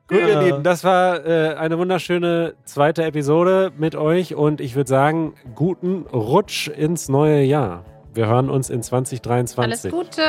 Gut, 0.08 0.18
ihr 0.22 0.28
Ja. 0.30 0.42
Lieben, 0.42 0.64
das 0.64 0.84
war 0.84 1.24
äh, 1.26 1.54
eine 1.56 1.78
wunderschöne 1.78 2.56
zweite 2.66 3.04
Episode 3.04 3.72
mit 3.78 3.96
euch 3.96 4.34
und 4.34 4.60
ich 4.60 4.76
würde 4.76 4.90
sagen, 4.90 5.36
guten 5.54 6.08
Rutsch 6.12 6.68
ins 6.68 7.10
neue 7.10 7.44
Jahr. 7.44 7.86
Wir 8.16 8.26
hören 8.26 8.50
uns 8.50 8.72
in 8.72 8.78
Alles 8.78 8.88
2023. 8.88 9.92
Gute. 9.92 10.22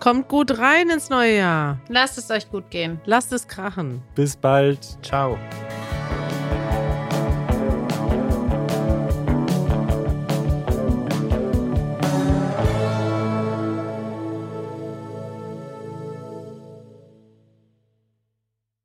Kommt 0.00 0.28
gut 0.28 0.58
rein 0.58 0.88
ins 0.88 1.10
neue 1.10 1.36
Jahr. 1.36 1.80
Lasst 1.88 2.16
es 2.16 2.30
euch 2.30 2.50
gut 2.50 2.70
gehen. 2.70 2.98
Lasst 3.04 3.30
es 3.32 3.46
krachen. 3.46 4.02
Bis 4.14 4.36
bald. 4.36 4.78
Ciao. 5.02 5.36